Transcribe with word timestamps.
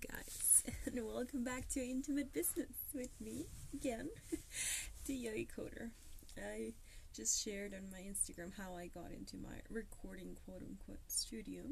Guys, 0.00 0.62
and 0.84 1.06
welcome 1.06 1.42
back 1.42 1.68
to 1.70 1.80
Intimate 1.80 2.30
Business 2.34 2.68
with 2.92 3.18
me 3.18 3.46
again, 3.72 4.10
the 5.06 5.14
Yogi 5.14 5.48
Coder. 5.56 5.90
I 6.36 6.74
just 7.14 7.42
shared 7.42 7.72
on 7.72 7.88
my 7.90 8.00
Instagram 8.00 8.52
how 8.58 8.76
I 8.76 8.88
got 8.88 9.10
into 9.10 9.38
my 9.38 9.56
recording 9.70 10.36
quote 10.44 10.60
unquote 10.60 11.00
studio, 11.06 11.62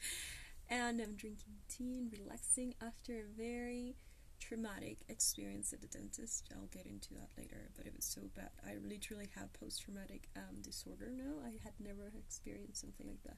and 0.70 1.00
I'm 1.00 1.16
drinking 1.16 1.60
tea 1.68 1.98
and 1.98 2.10
relaxing 2.10 2.74
after 2.80 3.12
a 3.18 3.36
very 3.36 3.96
traumatic 4.38 4.98
experience 5.10 5.74
at 5.74 5.82
the 5.82 5.88
dentist. 5.88 6.48
I'll 6.54 6.68
get 6.68 6.86
into 6.86 7.12
that 7.14 7.28
later, 7.36 7.68
but 7.76 7.84
it 7.84 7.92
was 7.94 8.06
so 8.06 8.22
bad. 8.34 8.50
I 8.66 8.76
literally 8.88 9.28
have 9.36 9.52
post 9.52 9.82
traumatic 9.82 10.28
um, 10.34 10.62
disorder 10.62 11.10
now. 11.14 11.44
I 11.44 11.58
had 11.62 11.74
never 11.78 12.10
experienced 12.16 12.80
something 12.80 13.06
like 13.06 13.22
that, 13.24 13.36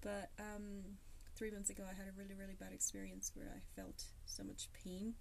but 0.00 0.30
um 0.40 0.96
three 1.38 1.50
months 1.52 1.70
ago, 1.70 1.84
I 1.88 1.94
had 1.94 2.08
a 2.08 2.18
really, 2.18 2.34
really 2.34 2.56
bad 2.58 2.72
experience 2.72 3.30
where 3.34 3.54
I 3.54 3.60
felt 3.80 4.04
so 4.26 4.42
much 4.42 4.68
pain. 4.72 5.14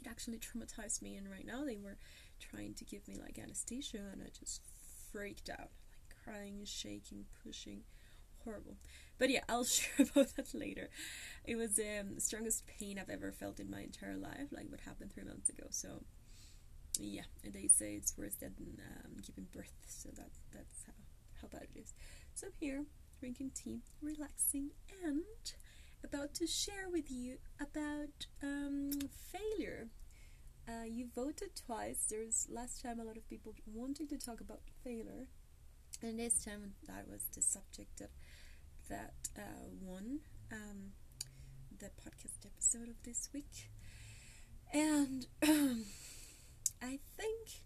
It 0.00 0.06
actually 0.06 0.38
traumatized 0.38 1.00
me, 1.00 1.16
and 1.16 1.30
right 1.30 1.46
now 1.46 1.64
they 1.64 1.78
were 1.78 1.96
trying 2.38 2.74
to 2.74 2.84
give 2.84 3.08
me 3.08 3.16
like 3.18 3.38
anesthesia, 3.38 4.02
and 4.12 4.22
I 4.22 4.28
just 4.38 4.60
freaked 5.10 5.48
out, 5.48 5.70
like 5.90 6.14
crying, 6.22 6.60
shaking, 6.64 7.24
pushing, 7.42 7.80
horrible. 8.44 8.76
But 9.18 9.30
yeah, 9.30 9.40
I'll 9.48 9.64
share 9.64 10.06
about 10.10 10.36
that 10.36 10.54
later. 10.54 10.90
It 11.44 11.56
was 11.56 11.78
um, 11.78 12.14
the 12.14 12.20
strongest 12.20 12.66
pain 12.66 12.98
I've 12.98 13.08
ever 13.08 13.32
felt 13.32 13.58
in 13.58 13.70
my 13.70 13.80
entire 13.80 14.18
life, 14.18 14.48
like 14.52 14.70
what 14.70 14.80
happened 14.80 15.12
three 15.12 15.24
months 15.24 15.48
ago. 15.48 15.64
So 15.70 16.02
yeah, 17.00 17.22
and 17.42 17.54
they 17.54 17.68
say 17.68 17.94
it's 17.94 18.18
worse 18.18 18.34
than 18.34 18.52
um, 18.58 19.16
giving 19.26 19.46
birth, 19.50 19.72
so 19.86 20.10
that 20.10 20.30
that's 20.52 20.84
how 20.86 20.92
how 21.40 21.48
bad 21.48 21.68
it 21.74 21.78
is. 21.78 21.94
So 22.34 22.48
here 22.60 22.84
drinking 23.18 23.50
tea, 23.54 23.80
relaxing, 24.00 24.70
and 25.04 25.22
about 26.04 26.34
to 26.34 26.46
share 26.46 26.88
with 26.90 27.10
you 27.10 27.38
about 27.60 28.26
um, 28.42 28.90
failure. 29.32 29.88
Uh, 30.68 30.84
you 30.84 31.08
voted 31.14 31.50
twice. 31.56 32.06
There's 32.08 32.46
last 32.50 32.82
time 32.82 33.00
a 33.00 33.04
lot 33.04 33.16
of 33.16 33.28
people 33.28 33.54
wanting 33.66 34.06
to 34.08 34.18
talk 34.18 34.40
about 34.40 34.60
failure, 34.84 35.26
and 36.02 36.18
this 36.18 36.44
time 36.44 36.74
that 36.86 37.06
was 37.10 37.24
the 37.34 37.42
subject 37.42 37.98
that 37.98 38.10
that 38.88 39.14
uh, 39.36 39.66
won 39.80 40.20
um, 40.52 40.92
the 41.78 41.86
podcast 41.86 42.46
episode 42.46 42.88
of 42.88 43.02
this 43.04 43.28
week. 43.32 43.70
And 44.72 45.26
um, 45.46 45.84
I 46.82 46.98
think 47.16 47.62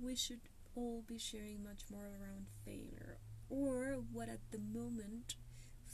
we 0.00 0.16
should 0.16 0.40
all 0.74 1.04
be 1.06 1.18
sharing 1.18 1.62
much 1.62 1.82
more 1.90 2.06
around 2.20 2.46
failure 2.64 3.18
or 3.48 4.02
what 4.12 4.28
at 4.28 4.50
the 4.50 4.58
moment 4.58 5.36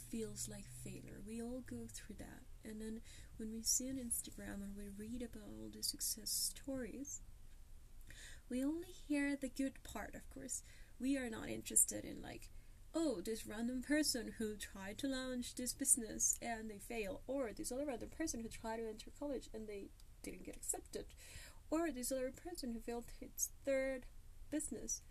feels 0.09 0.49
like 0.49 0.65
failure. 0.83 1.21
We 1.25 1.41
all 1.41 1.63
go 1.69 1.87
through 1.91 2.15
that. 2.19 2.43
And 2.63 2.81
then 2.81 3.01
when 3.37 3.51
we 3.53 3.63
see 3.63 3.89
on 3.89 3.95
Instagram 3.95 4.61
and 4.61 4.75
we 4.75 4.89
read 4.97 5.21
about 5.21 5.49
all 5.49 5.69
the 5.73 5.83
success 5.83 6.29
stories, 6.29 7.21
we 8.49 8.63
only 8.63 8.89
hear 9.07 9.35
the 9.35 9.49
good 9.49 9.83
part, 9.83 10.13
of 10.15 10.29
course. 10.29 10.63
We 10.99 11.17
are 11.17 11.29
not 11.29 11.49
interested 11.49 12.03
in, 12.03 12.21
like, 12.21 12.49
oh, 12.93 13.21
this 13.21 13.47
random 13.47 13.81
person 13.81 14.33
who 14.37 14.57
tried 14.57 14.97
to 14.99 15.07
launch 15.07 15.55
this 15.55 15.73
business 15.73 16.37
and 16.41 16.69
they 16.69 16.77
fail, 16.77 17.21
or 17.25 17.51
this 17.53 17.71
other 17.71 17.85
random 17.85 18.09
person 18.09 18.41
who 18.41 18.49
tried 18.49 18.77
to 18.77 18.87
enter 18.87 19.09
college 19.17 19.49
and 19.53 19.67
they 19.67 19.87
didn't 20.21 20.45
get 20.45 20.57
accepted, 20.57 21.05
or 21.71 21.89
this 21.89 22.11
other 22.11 22.31
person 22.31 22.73
who 22.73 22.79
failed 22.81 23.05
his 23.19 23.49
third 23.65 24.05
business 24.51 25.01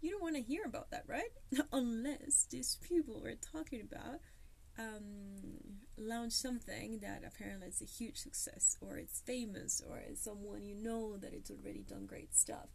you 0.00 0.10
don't 0.10 0.22
want 0.22 0.36
to 0.36 0.42
hear 0.42 0.64
about 0.64 0.90
that, 0.90 1.04
right? 1.06 1.32
Unless 1.72 2.46
these 2.50 2.78
people 2.82 3.20
we're 3.22 3.34
talking 3.36 3.80
about 3.80 4.20
um, 4.78 5.80
launch 5.96 6.32
something 6.32 7.00
that 7.00 7.22
apparently 7.26 7.68
is 7.68 7.82
a 7.82 7.84
huge 7.84 8.16
success, 8.16 8.76
or 8.80 8.96
it's 8.96 9.20
famous, 9.20 9.82
or 9.88 9.98
it's 9.98 10.22
someone 10.22 10.64
you 10.64 10.76
know 10.76 11.16
that 11.16 11.34
it's 11.34 11.50
already 11.50 11.82
done 11.82 12.06
great 12.06 12.34
stuff. 12.34 12.68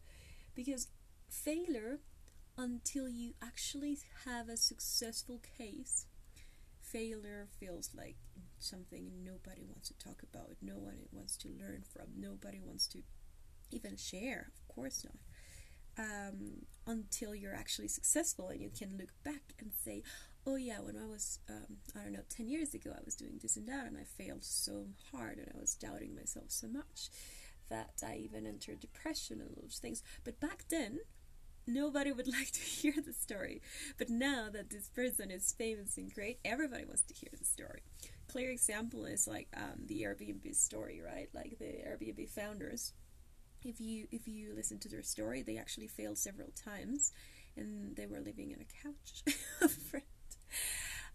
Because 0.56 0.88
failure, 1.30 2.00
until 2.58 3.10
you 3.10 3.34
actually 3.42 4.00
have 4.26 4.50
a 4.50 4.58
successful 4.58 5.42
case, 5.58 6.06
failure 6.82 7.48
feels 7.60 7.92
like 7.96 8.18
something 8.60 9.12
nobody 9.24 9.64
wants 9.66 9.90
to 9.90 9.98
talk 9.98 10.24
about, 10.24 10.52
no 10.62 10.76
one 10.78 10.98
wants 11.12 11.38
to 11.38 11.48
learn 11.50 11.84
from, 11.94 12.08
nobody 12.18 12.60
wants 12.64 12.88
to 12.88 13.00
even 13.72 13.98
share. 13.98 14.52
Of 14.56 14.76
course 14.76 15.04
not 15.06 15.16
um, 15.98 16.66
until 16.86 17.34
you're 17.36 17.56
actually 17.56 17.88
successful 17.88 18.50
and 18.50 18.62
you 18.62 18.70
can 18.70 18.98
look 18.98 19.12
back 19.24 19.54
and 19.60 19.72
say, 19.74 20.04
oh 20.46 20.56
yeah, 20.56 20.80
when 20.80 20.98
I 20.98 21.06
was, 21.06 21.40
um, 21.50 21.78
I 21.96 22.04
don't 22.04 22.14
know, 22.14 22.24
10 22.30 22.48
years 22.48 22.74
ago, 22.74 22.92
I 22.96 23.02
was 23.06 23.16
doing 23.16 23.40
this 23.42 23.56
and 23.56 23.68
that 23.68 23.86
and 23.88 23.98
I 23.98 24.04
failed 24.04 24.44
so 24.44 24.88
hard 25.12 25.38
and 25.38 25.50
I 25.54 25.60
was 25.60 25.76
doubting 25.76 26.16
myself 26.16 26.46
so 26.50 26.68
much 26.68 27.10
that 27.70 28.02
I 28.06 28.18
even 28.18 28.46
entered 28.46 28.80
depression 28.80 29.40
and 29.40 29.50
all 29.50 29.64
those 29.64 29.80
things. 29.82 30.04
But 30.24 30.40
back 30.40 30.66
then, 30.70 31.00
nobody 31.66 32.12
would 32.12 32.28
like 32.32 32.52
to 32.52 32.60
hear 32.60 32.94
the 33.04 33.14
story. 33.14 33.62
But 33.98 34.10
now 34.10 34.50
that 34.52 34.70
this 34.70 34.90
person 34.90 35.32
is 35.32 35.54
famous 35.58 35.98
and 35.98 36.14
great, 36.14 36.40
everybody 36.44 36.86
wants 36.86 37.04
to 37.04 37.14
hear 37.14 37.32
the 37.38 37.46
story. 37.46 37.82
Clear 38.28 38.52
example 38.52 39.06
is 39.06 39.28
like 39.28 39.48
um, 39.56 39.86
the 39.86 40.02
Airbnb 40.02 40.56
story, 40.56 41.02
right? 41.04 41.30
Like 41.34 41.58
the 41.60 41.66
Airbnb 41.66 42.30
founders 42.30 42.94
if 43.66 43.80
you 43.80 44.08
if 44.12 44.28
you 44.28 44.54
listen 44.56 44.80
to 44.80 44.90
their 44.90 45.04
story, 45.04 45.42
they 45.42 45.58
actually 45.58 45.88
failed 45.88 46.18
several 46.18 46.50
times, 46.56 47.12
and 47.56 47.96
they 47.96 48.06
were 48.06 48.20
living 48.20 48.52
in 48.52 48.60
a 48.62 48.66
couch 48.84 49.24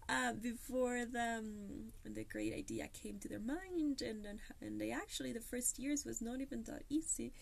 uh, 0.09 0.33
before 0.35 1.05
the 1.05 1.39
um, 1.39 1.93
the 2.05 2.25
great 2.25 2.55
idea 2.55 2.89
came 2.89 3.19
to 3.19 3.29
their 3.29 3.41
mind, 3.41 4.03
and, 4.03 4.25
and 4.25 4.41
and 4.61 4.81
they 4.81 4.91
actually 4.91 5.33
the 5.33 5.41
first 5.41 5.79
years 5.79 6.05
was 6.05 6.21
not 6.23 6.41
even 6.41 6.65
that 6.65 6.85
easy, 6.89 7.33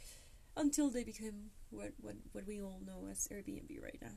until 0.57 0.91
they 0.91 1.05
became 1.05 1.51
what 1.71 1.93
what 2.01 2.17
what 2.33 2.47
we 2.47 2.61
all 2.61 2.81
know 2.85 3.09
as 3.11 3.29
Airbnb 3.29 3.83
right 3.83 3.99
now. 4.03 4.17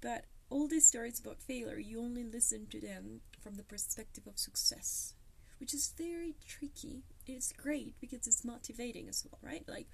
But 0.00 0.24
all 0.50 0.68
these 0.68 0.86
stories 0.86 1.20
about 1.20 1.40
failure, 1.42 1.78
you 1.78 2.00
only 2.00 2.24
listen 2.24 2.66
to 2.70 2.80
them 2.80 3.20
from 3.40 3.54
the 3.54 3.64
perspective 3.64 4.26
of 4.26 4.38
success, 4.38 5.14
which 5.58 5.74
is 5.74 5.92
very 5.96 6.34
tricky. 6.46 7.02
It's 7.26 7.52
great 7.52 7.94
because 8.00 8.26
it's 8.26 8.44
motivating 8.44 9.08
as 9.08 9.24
well, 9.24 9.38
right? 9.42 9.64
Like 9.66 9.88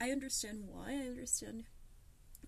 I 0.00 0.10
understand 0.10 0.64
why. 0.66 0.92
I 0.92 1.08
understand 1.08 1.64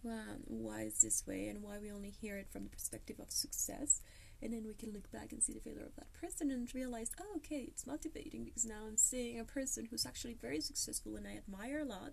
um, 0.05 0.41
why 0.47 0.83
it's 0.83 1.03
this 1.03 1.25
way 1.27 1.49
and 1.49 1.63
why 1.63 1.79
we 1.79 1.93
only 1.93 2.11
hear 2.11 2.37
it 2.37 2.49
from 2.51 2.65
the 2.65 2.71
perspective 2.71 3.17
of 3.21 3.31
success. 3.31 4.01
And 4.43 4.53
then 4.55 4.65
we 4.67 4.75
can 4.75 4.93
look 4.93 5.11
back 5.13 5.33
and 5.33 5.43
see 5.43 5.53
the 5.53 5.61
failure 5.61 5.85
of 5.85 5.97
that 5.97 6.13
person 6.15 6.51
and 6.51 6.75
realize, 6.75 7.11
oh, 7.21 7.37
okay, 7.37 7.67
it's 7.69 7.87
motivating 7.87 8.45
because 8.45 8.65
now 8.65 8.87
I'm 8.87 8.97
seeing 8.97 9.39
a 9.39 9.45
person 9.45 9.87
who's 9.91 10.07
actually 10.07 10.35
very 10.35 10.61
successful 10.61 11.17
and 11.17 11.27
I 11.27 11.37
admire 11.37 11.81
a 11.81 11.85
lot. 11.85 12.13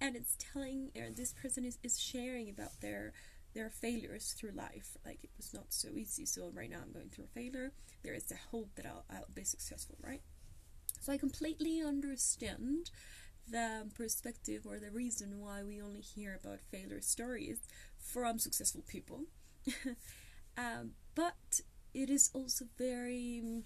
And 0.00 0.16
it's 0.16 0.36
telling, 0.38 0.90
or 0.96 1.10
this 1.10 1.34
person 1.34 1.64
is, 1.64 1.78
is 1.82 2.00
sharing 2.00 2.48
about 2.48 2.80
their 2.80 3.12
their 3.52 3.68
failures 3.68 4.34
through 4.38 4.52
life. 4.52 4.96
Like 5.04 5.18
it 5.24 5.30
was 5.36 5.52
not 5.52 5.66
so 5.70 5.88
easy. 5.96 6.24
So 6.24 6.50
right 6.54 6.70
now 6.70 6.78
I'm 6.82 6.92
going 6.92 7.08
through 7.10 7.24
a 7.24 7.28
failure. 7.40 7.72
There 8.04 8.14
is 8.14 8.24
the 8.24 8.36
hope 8.52 8.70
that 8.76 8.86
I'll, 8.86 9.04
I'll 9.10 9.26
be 9.34 9.42
successful, 9.44 9.96
right? 10.02 10.22
So 11.00 11.12
I 11.12 11.16
completely 11.18 11.82
understand 11.82 12.90
the 13.48 13.88
perspective 13.94 14.66
or 14.66 14.78
the 14.78 14.90
reason 14.90 15.40
why 15.40 15.62
we 15.62 15.80
only 15.80 16.00
hear 16.00 16.38
about 16.42 16.60
failure 16.60 17.00
stories 17.00 17.58
from 17.98 18.38
successful 18.38 18.84
people. 18.86 19.22
um, 20.58 20.92
but 21.14 21.60
it 21.94 22.10
is 22.10 22.30
also 22.34 22.66
very. 22.78 23.62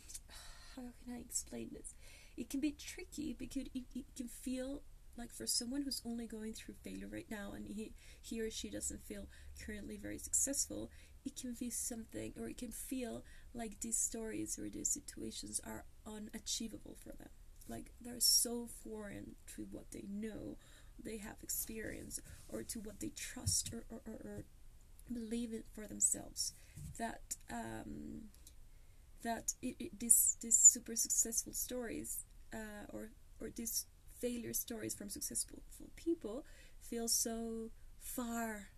How 0.76 0.82
can 1.04 1.14
I 1.14 1.18
explain 1.18 1.70
this? 1.72 1.94
It 2.36 2.50
can 2.50 2.60
be 2.60 2.72
tricky 2.72 3.32
because 3.32 3.66
it, 3.74 3.84
it 3.94 4.04
can 4.16 4.28
feel 4.28 4.82
like 5.16 5.32
for 5.32 5.46
someone 5.46 5.82
who's 5.82 6.02
only 6.04 6.26
going 6.26 6.52
through 6.52 6.74
failure 6.82 7.06
right 7.06 7.30
now 7.30 7.52
and 7.54 7.66
he, 7.68 7.92
he 8.20 8.40
or 8.40 8.50
she 8.50 8.68
doesn't 8.68 9.04
feel 9.04 9.28
currently 9.64 9.96
very 9.96 10.18
successful, 10.18 10.90
it 11.24 11.36
can 11.36 11.54
be 11.58 11.70
something 11.70 12.32
or 12.36 12.48
it 12.48 12.58
can 12.58 12.72
feel 12.72 13.22
like 13.54 13.80
these 13.80 13.96
stories 13.98 14.58
or 14.58 14.68
these 14.68 14.90
situations 14.90 15.60
are 15.64 15.84
unachievable 16.06 16.96
for 17.02 17.12
them. 17.16 17.28
Like 17.68 17.92
they're 18.00 18.20
so 18.20 18.66
foreign 18.82 19.36
to 19.54 19.66
what 19.70 19.90
they 19.92 20.04
know 20.10 20.56
they 21.02 21.18
have 21.18 21.36
experienced 21.42 22.20
or 22.48 22.62
to 22.62 22.80
what 22.80 23.00
they 23.00 23.10
trust 23.16 23.72
or, 23.72 23.84
or, 23.90 24.00
or, 24.06 24.14
or 24.24 24.44
believe 25.12 25.52
it 25.52 25.64
for 25.74 25.86
themselves 25.86 26.52
that 26.98 27.36
um, 27.50 28.22
that 29.22 29.54
it, 29.62 29.76
it, 29.78 30.00
this 30.00 30.36
this 30.42 30.56
super 30.56 30.96
successful 30.96 31.52
stories 31.52 32.24
uh, 32.52 32.86
or 32.92 33.10
or 33.40 33.50
these 33.54 33.86
failure 34.20 34.52
stories 34.52 34.94
from 34.94 35.08
successful 35.08 35.58
people 35.96 36.44
feel 36.80 37.08
so 37.08 37.70
far 38.00 38.68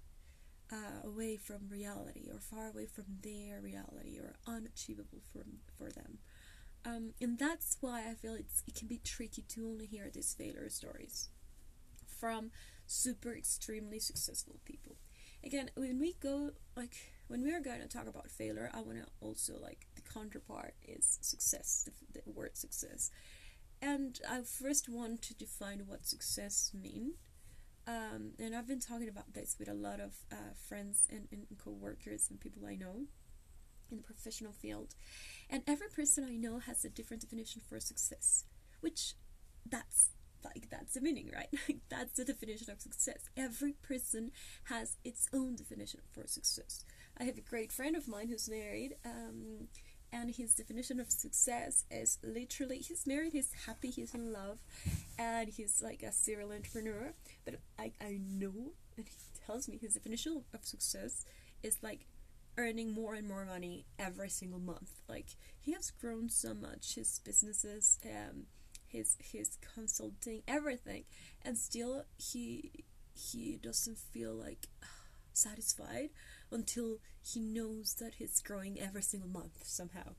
uh, 0.73 1.07
away 1.07 1.37
from 1.37 1.69
reality 1.69 2.29
or 2.33 2.41
far 2.41 2.69
away 2.69 2.87
from 2.87 3.05
their 3.23 3.61
reality 3.61 4.19
or 4.19 4.35
unachievable 4.47 5.21
for 5.33 5.45
for 5.77 5.91
them 5.91 6.19
um, 6.87 7.15
and 7.21 7.39
that's 7.39 7.77
why 7.81 8.05
I 8.09 8.15
feel 8.15 8.35
it's, 8.35 8.63
it 8.67 8.77
can 8.77 8.87
be 8.87 9.01
tricky 9.03 9.43
to 9.49 9.67
only 9.67 9.87
hear 9.87 10.09
these 10.13 10.35
failure 10.39 10.69
stories 10.69 11.29
from 12.07 12.53
super 12.87 13.35
extremely 13.35 13.99
successful 13.99 14.61
people. 14.65 14.97
Again, 15.45 15.71
when 15.75 15.99
we 15.99 16.15
go 16.21 16.53
like 16.77 16.95
when 17.27 17.43
we 17.43 17.53
are 17.53 17.61
going 17.61 17.81
to 17.81 17.89
talk 17.89 18.07
about 18.07 18.31
failure, 18.31 18.71
I 18.73 18.81
want 18.81 18.99
to 18.99 19.07
also 19.21 19.55
like 19.61 19.87
the 19.97 20.03
counterpart 20.03 20.75
is 20.87 21.19
success, 21.21 21.89
the, 22.13 22.21
the 22.21 22.31
word 22.31 22.57
success. 22.57 23.11
And 23.83 24.21
I 24.29 24.41
first 24.43 24.89
want 24.89 25.23
to 25.23 25.35
define 25.35 25.83
what 25.87 26.07
success 26.07 26.71
mean. 26.73 27.15
Um, 27.87 28.33
and 28.39 28.55
I've 28.55 28.67
been 28.67 28.81
talking 28.81 29.09
about 29.09 29.33
this 29.35 29.57
with 29.59 29.69
a 29.69 29.75
lot 29.75 30.01
of 30.01 30.15
uh, 30.33 30.55
friends 30.69 31.07
and, 31.11 31.29
and 31.31 31.47
co-workers 31.59 32.27
and 32.31 32.41
people 32.41 32.67
I 32.67 32.75
know 32.75 33.07
in 33.91 33.99
the 33.99 34.03
professional 34.03 34.53
field. 34.53 34.95
And 35.49 35.63
every 35.67 35.89
person 35.89 36.25
I 36.29 36.37
know 36.37 36.59
has 36.59 36.85
a 36.85 36.89
different 36.89 37.23
definition 37.23 37.63
for 37.69 37.79
success, 37.79 38.45
which 38.81 39.15
that's 39.69 40.11
like 40.45 40.69
that's 40.71 40.95
the 40.95 41.01
meaning, 41.01 41.31
right? 41.35 41.49
Like 41.69 41.81
that's 41.89 42.15
the 42.15 42.25
definition 42.25 42.71
of 42.71 42.81
success. 42.81 43.29
Every 43.37 43.73
person 43.73 44.31
has 44.65 44.97
its 45.05 45.29
own 45.33 45.57
definition 45.57 46.01
for 46.13 46.27
success. 46.27 46.85
I 47.19 47.25
have 47.25 47.39
a 47.39 47.41
great 47.41 47.73
friend 47.73 47.97
of 47.97 48.09
mine 48.09 48.29
who's 48.29 48.49
married, 48.49 48.97
um, 49.05 49.69
and 50.21 50.35
his 50.35 50.55
definition 50.55 50.99
of 50.99 51.11
success 51.11 51.85
is 51.91 52.19
literally 52.23 52.79
he's 52.79 53.07
married, 53.07 53.33
he's 53.33 53.53
happy, 53.67 53.91
he's 53.91 54.15
in 54.15 54.33
love, 54.33 54.59
and 55.19 55.49
he's 55.49 55.83
like 55.83 56.03
a 56.03 56.13
serial 56.13 56.53
entrepreneur. 56.53 57.13
But 57.45 57.57
I, 57.79 57.93
I 58.01 58.19
know, 58.27 58.73
and 58.97 59.07
he 59.07 59.15
tells 59.47 59.69
me 59.69 59.79
his 59.79 59.95
definition 59.95 60.43
of 60.55 60.65
success 60.65 61.25
is 61.63 61.77
like 61.83 62.07
earning 62.57 62.93
more 62.93 63.15
and 63.15 63.29
more 63.29 63.45
money 63.45 63.85
every 63.99 64.31
single 64.31 64.59
month. 64.59 64.91
Like 65.09 65.27
he 65.61 65.73
has 65.73 65.91
grown 65.91 66.31
so 66.31 66.55
much, 66.55 66.95
his 66.95 67.21
businesses, 67.25 67.99
um, 68.07 68.47
his 68.89 69.17
his 69.21 69.59
consulting, 69.75 70.43
everything, 70.49 71.05
and 71.45 71.59
still 71.59 72.05
he 72.17 72.85
he 73.13 73.59
doesn't 73.63 73.99
feel 73.99 74.33
like 74.33 74.69
satisfied 75.35 76.09
until 76.51 76.99
he 77.23 77.41
knows 77.41 77.95
that 77.95 78.15
he's 78.15 78.41
growing 78.41 78.79
every 78.81 79.03
single 79.03 79.29
month 79.29 79.65
somehow. 79.65 80.15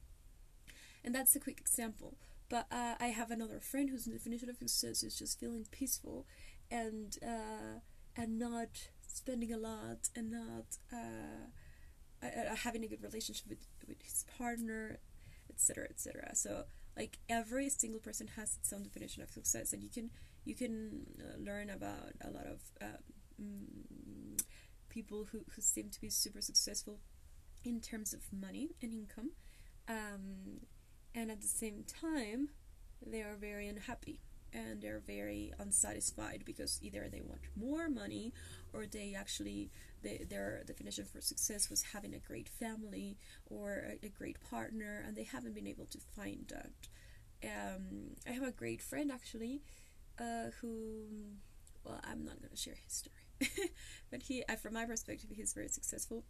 And 1.03 1.15
that's 1.15 1.35
a 1.35 1.39
quick 1.39 1.59
example. 1.59 2.17
But 2.49 2.67
uh, 2.71 2.95
I 2.99 3.07
have 3.07 3.31
another 3.31 3.59
friend 3.59 3.89
whose 3.89 4.05
definition 4.05 4.49
of 4.49 4.57
success 4.57 5.03
is 5.03 5.17
just 5.17 5.39
feeling 5.39 5.65
peaceful 5.71 6.25
and 6.71 7.17
uh, 7.21 7.79
and 8.15 8.39
not 8.39 8.89
spending 9.07 9.53
a 9.53 9.57
lot 9.57 10.09
and 10.15 10.31
not 10.31 10.77
uh, 10.93 12.55
having 12.63 12.83
a 12.83 12.87
good 12.87 13.03
relationship 13.03 13.47
with, 13.49 13.67
with 13.87 14.01
his 14.01 14.25
partner, 14.37 14.99
etc., 15.49 15.87
etc. 15.89 16.35
So 16.35 16.63
like 16.95 17.19
every 17.29 17.69
single 17.69 17.99
person 17.99 18.27
has 18.35 18.55
its 18.55 18.71
own 18.73 18.83
definition 18.83 19.23
of 19.23 19.29
success, 19.29 19.73
and 19.73 19.83
you 19.83 19.89
can 19.89 20.09
you 20.45 20.55
can 20.55 21.05
uh, 21.19 21.37
learn 21.43 21.69
about 21.69 22.13
a 22.21 22.29
lot 22.31 22.45
of 22.47 22.61
um, 22.81 23.67
people 24.97 25.27
who, 25.31 25.39
who 25.53 25.61
seem 25.61 25.89
to 25.91 26.01
be 26.01 26.09
super 26.09 26.41
successful 26.41 26.99
in 27.63 27.79
terms 27.79 28.13
of 28.13 28.21
money 28.47 28.69
and 28.81 28.91
income 28.91 29.29
um, 29.87 30.61
and 31.13 31.29
at 31.29 31.39
the 31.39 31.47
same 31.47 31.83
time 31.83 32.49
they 33.05 33.21
are 33.21 33.35
very 33.39 33.67
unhappy 33.67 34.19
and 34.51 34.81
they're 34.81 35.03
very 35.05 35.53
unsatisfied 35.59 36.41
because 36.45 36.79
either 36.81 37.07
they 37.11 37.21
want 37.21 37.41
more 37.55 37.87
money 37.89 38.33
or 38.73 38.87
they 38.87 39.13
actually 39.15 39.69
they, 40.01 40.25
their 40.27 40.63
definition 40.65 41.05
for 41.05 41.21
success 41.21 41.69
was 41.69 41.83
having 41.93 42.15
a 42.15 42.19
great 42.29 42.49
family 42.49 43.17
or 43.45 43.83
a, 43.91 44.07
a 44.07 44.09
great 44.09 44.37
partner 44.49 45.03
and 45.05 45.15
they 45.15 45.27
haven't 45.35 45.53
been 45.53 45.67
able 45.67 45.85
to 45.85 45.99
find 46.15 46.45
that. 46.49 46.73
Um, 47.43 48.15
i 48.27 48.31
have 48.31 48.47
a 48.47 48.51
great 48.63 48.81
friend 48.81 49.11
actually 49.11 49.61
uh, 50.19 50.49
who 50.59 50.73
well 51.83 51.99
i'm 52.03 52.25
not 52.25 52.39
going 52.39 52.49
to 52.49 52.57
share 52.65 52.79
his 52.83 52.93
story 52.93 53.26
but 54.11 54.23
he, 54.23 54.43
uh, 54.49 54.55
from 54.55 54.73
my 54.73 54.85
perspective, 54.85 55.29
he's 55.33 55.53
very 55.53 55.67
successful, 55.67 56.23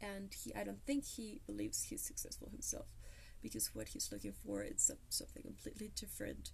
and 0.00 0.34
he, 0.34 0.54
I 0.54 0.64
don't 0.64 0.84
think 0.86 1.04
he 1.04 1.40
believes 1.46 1.84
he's 1.84 2.02
successful 2.02 2.48
himself, 2.50 2.86
because 3.42 3.74
what 3.74 3.88
he's 3.88 4.10
looking 4.10 4.32
for 4.32 4.62
is 4.62 4.90
something 5.08 5.42
completely 5.42 5.90
different 5.94 6.50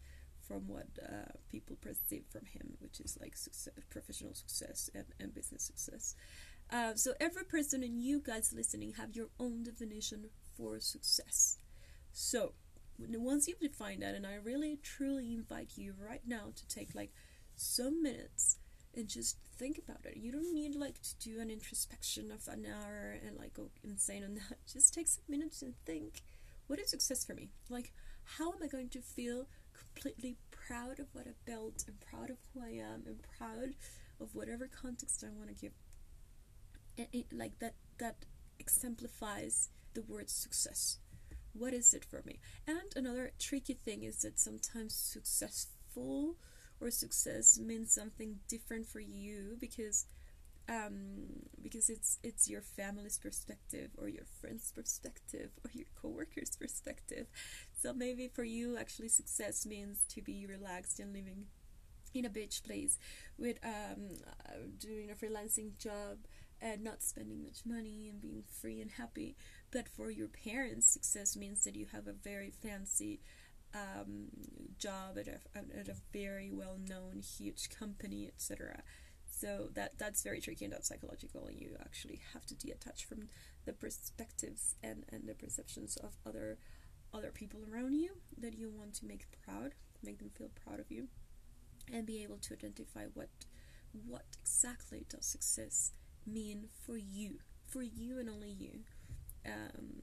from 0.46 0.67
what 0.67 0.88
uh, 1.00 1.32
people 1.49 1.76
perceive 1.81 2.25
from 2.28 2.44
him, 2.46 2.76
which 2.81 3.00
is 3.00 3.17
like 3.20 3.37
success, 3.37 3.72
professional 3.88 4.34
success 4.34 4.90
and, 4.94 5.05
and 5.20 5.32
business 5.32 5.62
success. 5.62 6.17
Uh, 6.72 6.94
so 6.94 7.12
every 7.20 7.44
person 7.44 7.82
and 7.82 8.00
you 8.00 8.20
guys 8.20 8.52
listening 8.52 8.94
have 8.96 9.14
your 9.14 9.28
own 9.38 9.62
definition 9.62 10.26
for 10.56 10.81
success. 10.81 11.58
So 12.12 12.52
once 12.99 13.49
you've 13.49 13.61
defined 13.61 14.02
that, 14.02 14.14
and 14.14 14.26
I 14.26 14.34
really 14.34 14.78
truly 14.82 15.32
invite 15.32 15.72
you 15.76 15.94
right 15.99 16.22
now 16.26 16.52
to 16.55 16.69
take 16.69 16.94
like 16.94 17.12
some 17.56 18.02
minutes 18.02 18.58
and 18.96 19.08
just 19.08 19.37
think 19.56 19.78
about 19.78 20.04
it. 20.04 20.16
You 20.16 20.32
don't 20.32 20.52
need 20.52 20.75
like 20.75 21.00
to 21.02 21.16
do 21.19 21.40
an 21.40 21.50
introspection 21.50 22.31
of 22.31 22.48
an 22.48 22.66
hour 22.66 23.16
and 23.25 23.37
like 23.37 23.54
go 23.54 23.70
insane 23.84 24.25
on 24.25 24.34
that. 24.34 24.58
Just 24.72 24.94
take 24.94 25.08
some 25.08 25.25
minutes 25.28 25.62
and 25.62 25.75
think, 25.87 26.22
what 26.66 26.81
is 26.81 26.90
success 26.90 27.25
for 27.25 27.34
me? 27.34 27.50
Like, 27.69 27.92
how 28.25 28.48
am 28.50 28.62
I 28.62 28.66
going 28.66 28.88
to 28.90 29.00
feel 29.00 29.46
completely 29.72 30.37
proud 30.50 30.98
of 30.98 31.06
what 31.12 31.26
I 31.26 31.32
built 31.44 31.84
and 31.87 32.00
proud 32.00 32.31
of 32.31 32.37
who 32.52 32.62
I 32.62 32.70
am 32.70 33.04
and 33.06 33.20
proud 33.38 33.75
of 34.20 34.34
whatever 34.34 34.69
context 34.69 35.25
I 35.25 35.31
want 35.36 35.48
to 35.48 35.54
give? 35.54 35.72
And 36.98 37.06
it, 37.12 37.26
like 37.32 37.58
that 37.60 37.75
that 37.98 38.25
exemplifies 38.58 39.70
the 39.94 40.02
word 40.02 40.31
success. 40.31 40.98
What 41.52 41.75
is 41.75 41.94
it 41.94 42.04
for 42.04 42.22
me? 42.25 42.38
And 42.66 42.78
another 42.94 43.32
tricky 43.38 43.75
thing 43.75 44.04
is 44.04 44.22
that 44.22 44.38
sometimes 44.38 44.94
successful 44.94 46.36
or 46.81 46.91
success 46.91 47.59
means 47.59 47.93
something 47.93 48.37
different 48.49 48.87
for 48.87 49.00
you 49.00 49.56
because 49.61 50.06
um, 50.69 51.25
because 51.62 51.91
it's 51.91 52.19
it's 52.23 52.49
your 52.49 52.62
family's 52.62 53.19
perspective 53.19 53.91
or 53.99 54.09
your 54.09 54.25
friend's 54.41 54.73
perspective 54.73 55.50
or 55.65 55.71
your 55.75 55.87
coworker's 56.00 56.56
perspective. 56.56 57.27
So 57.82 57.93
maybe 57.93 58.29
for 58.29 58.44
you, 58.44 58.77
actually, 58.77 59.09
success 59.09 59.67
means 59.67 60.05
to 60.11 60.23
be 60.23 60.47
relaxed 60.47 61.00
and 61.00 61.12
living 61.12 61.47
in 62.15 62.25
a 62.25 62.31
beach 62.31 62.62
place 62.65 62.99
with 63.38 63.59
um, 63.65 64.17
uh, 64.47 64.53
doing 64.79 65.11
a 65.11 65.15
freelancing 65.15 65.77
job 65.79 66.19
and 66.61 66.85
not 66.85 67.03
spending 67.03 67.43
much 67.43 67.61
money 67.65 68.09
and 68.09 68.21
being 68.21 68.43
free 68.61 68.81
and 68.81 68.93
happy. 68.93 69.37
But 69.71 69.88
for 69.88 70.11
your 70.11 70.29
parents, 70.29 70.87
success 70.87 71.37
means 71.37 71.65
that 71.65 71.77
you 71.77 71.87
have 71.93 72.06
a 72.06 72.12
very 72.12 72.50
fancy 72.50 73.21
um, 73.75 74.28
job 74.78 75.19
at 75.19 75.28
a, 75.28 75.38
at 75.78 75.88
a 75.88 75.96
very 76.12 76.50
well 76.52 76.78
known 76.78 77.20
huge 77.20 77.69
company, 77.70 78.26
etc. 78.26 78.82
So 79.31 79.69
that 79.75 79.99
that's 79.99 80.22
very 80.22 80.40
tricky 80.40 80.64
and 80.64 80.75
that's 80.75 80.88
psychological, 80.88 81.46
and 81.46 81.58
you 81.58 81.76
actually 81.81 82.20
have 82.32 82.46
to 82.46 82.55
detach 82.55 83.05
from 83.05 83.28
the 83.64 83.72
perspectives 83.72 84.75
and, 84.82 85.05
and 85.11 85.28
the 85.28 85.34
perceptions 85.34 85.96
of 85.96 86.17
other 86.26 86.58
other 87.12 87.31
people 87.31 87.61
around 87.72 87.94
you 87.94 88.11
that 88.38 88.56
you 88.56 88.70
want 88.70 88.94
to 88.94 89.06
make 89.06 89.27
proud, 89.44 89.74
make 90.03 90.19
them 90.19 90.31
feel 90.31 90.50
proud 90.65 90.81
of 90.81 90.91
you, 90.91 91.08
and 91.93 92.06
be 92.06 92.22
able 92.22 92.39
to 92.39 92.55
identify 92.55 93.05
what 93.15 93.29
what 94.06 94.24
exactly 94.41 95.05
does 95.08 95.27
success 95.27 95.93
mean 96.27 96.69
for 96.86 96.96
you, 96.96 97.39
for 97.67 97.82
you 97.82 98.19
and 98.19 98.29
only 98.29 98.50
you. 98.50 98.81
Um, 99.46 100.03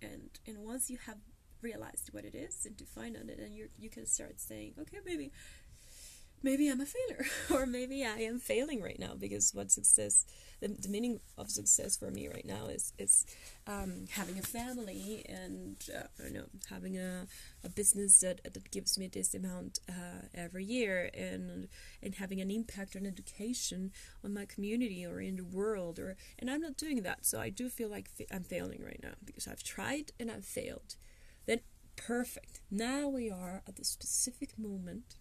and 0.00 0.30
and 0.46 0.58
once 0.58 0.90
you 0.90 0.98
have 1.06 1.18
realized 1.62 2.08
what 2.12 2.24
it 2.24 2.34
is 2.34 2.66
and 2.66 2.76
defined 2.76 3.16
on 3.16 3.28
it 3.28 3.38
and 3.38 3.54
you 3.54 3.68
you 3.78 3.88
can 3.88 4.06
start 4.06 4.40
saying 4.40 4.74
okay 4.78 4.98
maybe 5.04 5.32
maybe 6.42 6.68
I'm 6.68 6.80
a 6.80 6.86
failure 6.86 7.24
or 7.50 7.66
maybe 7.66 8.04
I 8.04 8.18
am 8.22 8.38
failing 8.38 8.82
right 8.82 8.98
now 8.98 9.14
because 9.18 9.52
what 9.54 9.70
success 9.70 10.24
the, 10.60 10.68
the 10.68 10.88
meaning 10.88 11.20
of 11.38 11.50
success 11.50 11.96
for 11.96 12.10
me 12.10 12.28
right 12.28 12.44
now 12.44 12.66
is 12.66 12.92
is 12.98 13.26
um, 13.66 14.06
having 14.10 14.38
a 14.38 14.42
family 14.42 15.24
and 15.28 15.76
uh, 15.94 16.04
I 16.18 16.22
don't 16.22 16.32
know 16.34 16.46
having 16.70 16.98
a, 16.98 17.26
a 17.64 17.68
business 17.68 18.20
that 18.20 18.42
that 18.44 18.70
gives 18.70 18.98
me 18.98 19.08
this 19.08 19.34
amount 19.34 19.78
uh, 19.88 20.26
every 20.34 20.64
year 20.64 21.10
and 21.14 21.68
and 22.02 22.14
having 22.16 22.40
an 22.40 22.50
impact 22.50 22.96
on 22.96 23.06
education 23.06 23.92
on 24.24 24.34
my 24.34 24.44
community 24.44 25.04
or 25.06 25.20
in 25.20 25.36
the 25.36 25.44
world 25.44 25.98
or 25.98 26.16
and 26.38 26.50
I'm 26.50 26.60
not 26.60 26.76
doing 26.76 27.02
that 27.02 27.24
so 27.24 27.40
I 27.40 27.50
do 27.50 27.68
feel 27.68 27.88
like 27.88 28.10
I'm 28.32 28.44
failing 28.44 28.82
right 28.84 29.00
now 29.02 29.14
because 29.24 29.46
I've 29.46 29.62
tried 29.62 30.12
and 30.18 30.30
I've 30.30 30.44
failed 30.44 30.96
then 31.46 31.60
perfect. 31.96 32.60
Now 32.70 33.08
we 33.08 33.30
are 33.30 33.62
at 33.66 33.76
the 33.76 33.84
specific 33.84 34.58
moment 34.58 35.16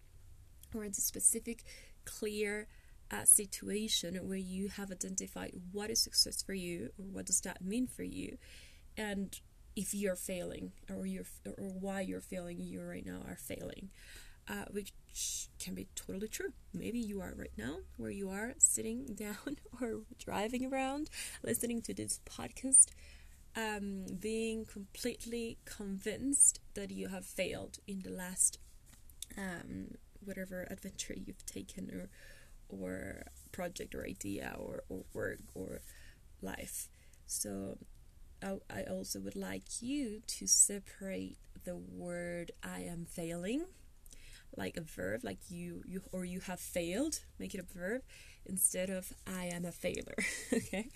or 0.74 0.84
at 0.84 0.94
the 0.94 1.02
specific 1.02 1.64
clear 2.06 2.68
uh, 3.12 3.26
situation 3.26 4.16
where 4.28 4.38
you 4.38 4.70
have 4.70 4.92
identified 4.92 5.52
what 5.72 5.90
is 5.90 6.02
success 6.02 6.42
for 6.42 6.54
you 6.54 6.92
or 6.98 7.06
what 7.06 7.26
does 7.26 7.42
that 7.42 7.62
mean 7.62 7.86
for 7.86 8.04
you 8.04 8.38
and 8.98 9.42
if 9.76 9.94
you're 9.94 10.16
failing 10.16 10.72
or 10.90 11.06
you're 11.06 11.26
or 11.46 11.70
why 11.80 12.02
you're 12.02 12.22
failing 12.22 12.60
you 12.60 12.82
right 12.82 13.06
now 13.06 13.20
are 13.28 13.36
failing 13.36 13.90
uh, 14.50 14.66
which 14.72 14.94
can 15.60 15.76
be 15.76 15.88
totally 15.96 16.28
true 16.28 16.54
maybe 16.74 17.00
you 17.00 17.22
are 17.22 17.34
right 17.38 17.52
now 17.58 17.78
where 17.98 18.12
you 18.12 18.30
are 18.30 18.54
sitting 18.58 19.06
down 19.16 19.58
or 19.82 20.02
driving 20.18 20.72
around 20.72 21.10
listening 21.44 21.82
to 21.82 21.94
this 21.94 22.20
podcast 22.26 22.88
um, 23.56 24.06
being 24.20 24.66
completely 24.66 25.58
convinced 25.66 26.60
that 26.74 26.92
you 26.92 27.10
have 27.10 27.26
failed 27.26 27.80
in 27.88 28.02
the 28.02 28.10
last 28.10 28.60
um, 29.38 29.96
whatever 30.24 30.68
adventure 30.70 31.16
you've 31.16 31.46
taken 31.46 31.90
or 31.92 32.10
or 32.70 33.24
project 33.52 33.94
or 33.94 34.06
idea 34.06 34.56
or, 34.58 34.84
or 34.88 35.04
work 35.14 35.40
or 35.54 35.82
life. 36.42 36.88
So 37.28 37.78
I, 38.42 38.58
I 38.70 38.84
also 38.84 39.20
would 39.20 39.36
like 39.36 39.82
you 39.82 40.22
to 40.26 40.48
separate 40.48 41.38
the 41.66 41.76
word 41.76 42.52
I 42.64 42.82
am 42.82 43.06
failing 43.06 43.66
like 44.58 44.76
a 44.76 44.82
verb 44.82 45.22
like 45.24 45.40
you 45.50 45.82
you 45.88 46.02
or 46.12 46.26
you 46.26 46.42
have 46.42 46.60
failed 46.60 47.20
make 47.40 47.54
it 47.54 47.60
a 47.60 47.78
verb 47.78 48.02
instead 48.46 48.90
of 48.90 49.14
I 49.26 49.46
am 49.46 49.64
a 49.64 49.72
failure 49.72 50.18
okay 50.54 50.90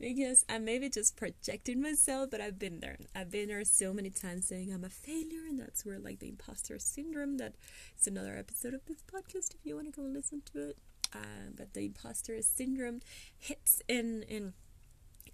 because 0.00 0.44
I 0.48 0.58
maybe 0.58 0.88
just 0.88 1.16
projecting 1.16 1.80
myself, 1.82 2.30
but 2.30 2.40
I've 2.40 2.58
been 2.58 2.80
there. 2.80 2.96
I've 3.14 3.30
been 3.30 3.48
there 3.48 3.64
so 3.64 3.92
many 3.92 4.10
times 4.10 4.46
saying 4.46 4.72
I'm 4.72 4.84
a 4.84 4.88
failure, 4.88 5.44
and 5.48 5.58
that's 5.60 5.84
where 5.84 5.98
like 5.98 6.20
the 6.20 6.28
imposter 6.28 6.78
syndrome. 6.78 7.36
That 7.38 7.54
it's 7.96 8.06
another 8.06 8.36
episode 8.36 8.74
of 8.74 8.84
this 8.86 9.02
podcast 9.02 9.54
if 9.54 9.64
you 9.64 9.74
want 9.76 9.92
to 9.94 10.00
go 10.00 10.06
listen 10.06 10.42
to 10.52 10.70
it. 10.70 10.78
Uh, 11.14 11.50
but 11.56 11.74
the 11.74 11.86
imposter 11.86 12.40
syndrome 12.42 13.00
hits 13.38 13.82
in 13.88 14.22
in 14.28 14.54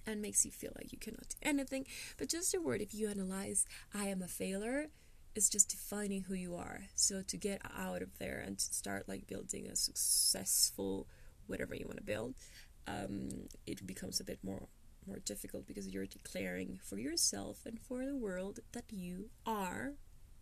and 0.07 0.23
makes 0.23 0.45
you 0.45 0.51
feel 0.53 0.73
like 0.77 0.93
you 0.93 0.99
cannot 0.99 1.29
do 1.31 1.37
anything. 1.43 1.87
But 2.17 2.29
just 2.29 2.55
a 2.55 2.61
word, 2.61 2.81
if 2.81 2.95
you 2.95 3.09
analyze, 3.09 3.67
I 3.95 4.07
am 4.07 4.23
a 4.23 4.29
failure, 4.29 4.87
It's 5.35 5.49
just 5.51 5.69
defining 5.71 6.23
who 6.23 6.35
you 6.35 6.55
are. 6.57 6.85
So 6.95 7.23
to 7.23 7.37
get 7.37 7.61
out 7.77 8.03
of 8.03 8.19
there 8.19 8.43
and 8.45 8.59
to 8.59 8.75
start 8.75 9.09
like 9.09 9.27
building 9.27 9.67
a 9.67 9.77
successful 9.77 11.07
whatever 11.47 11.75
you 11.75 11.85
want 11.87 11.99
to 11.99 12.05
build 12.05 12.35
um, 12.87 13.29
it 13.67 13.87
becomes 13.87 14.21
a 14.21 14.25
bit 14.25 14.39
more 14.43 14.69
more 15.07 15.19
difficult 15.21 15.67
because 15.67 15.89
you're 15.89 16.07
declaring 16.07 16.81
for 16.83 16.99
yourself 16.99 17.59
and 17.65 17.79
for 17.81 18.05
the 18.05 18.17
world 18.17 18.59
that 18.73 18.85
you 18.91 19.31
are 19.47 19.93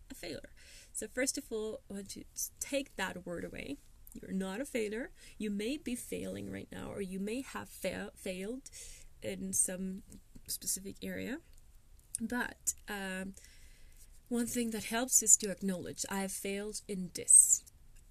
a 0.09 0.15
failure. 0.15 0.49
So 0.91 1.07
first 1.13 1.37
of 1.37 1.43
all, 1.51 1.81
I 1.89 1.93
want 1.93 2.09
to 2.11 2.23
take 2.59 2.95
that 2.95 3.25
word 3.25 3.45
away. 3.45 3.77
You're 4.13 4.31
not 4.31 4.61
a 4.61 4.65
failure. 4.65 5.11
You 5.37 5.51
may 5.51 5.77
be 5.77 5.95
failing 5.95 6.51
right 6.51 6.67
now, 6.71 6.89
or 6.91 7.01
you 7.01 7.19
may 7.19 7.41
have 7.41 7.69
fa- 7.69 8.11
failed 8.15 8.69
in 9.21 9.53
some 9.53 10.03
specific 10.47 10.95
area. 11.01 11.39
But 12.21 12.73
um, 12.87 13.33
one 14.29 14.47
thing 14.47 14.71
that 14.71 14.85
helps 14.85 15.21
is 15.21 15.35
to 15.37 15.51
acknowledge 15.51 16.05
I 16.09 16.19
have 16.19 16.31
failed 16.31 16.81
in 16.87 17.11
this 17.13 17.63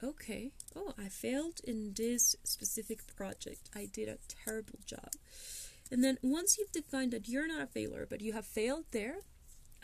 okay, 0.05 0.53
oh, 0.77 0.93
I 0.99 1.09
failed 1.09 1.61
in 1.65 1.95
this 1.95 2.37
specific 2.45 3.07
project. 3.17 3.71
I 3.75 3.89
did 3.91 4.09
a 4.09 4.19
terrible 4.45 4.79
job. 4.87 5.11
And 5.91 6.03
then 6.05 6.19
once 6.23 6.59
you've 6.59 6.73
defined 6.73 7.13
that 7.13 7.29
you're 7.29 7.49
not 7.49 7.63
a 7.63 7.67
failure, 7.67 8.07
but 8.09 8.21
you 8.21 8.33
have 8.33 8.47
failed 8.47 8.85
there, 8.91 9.17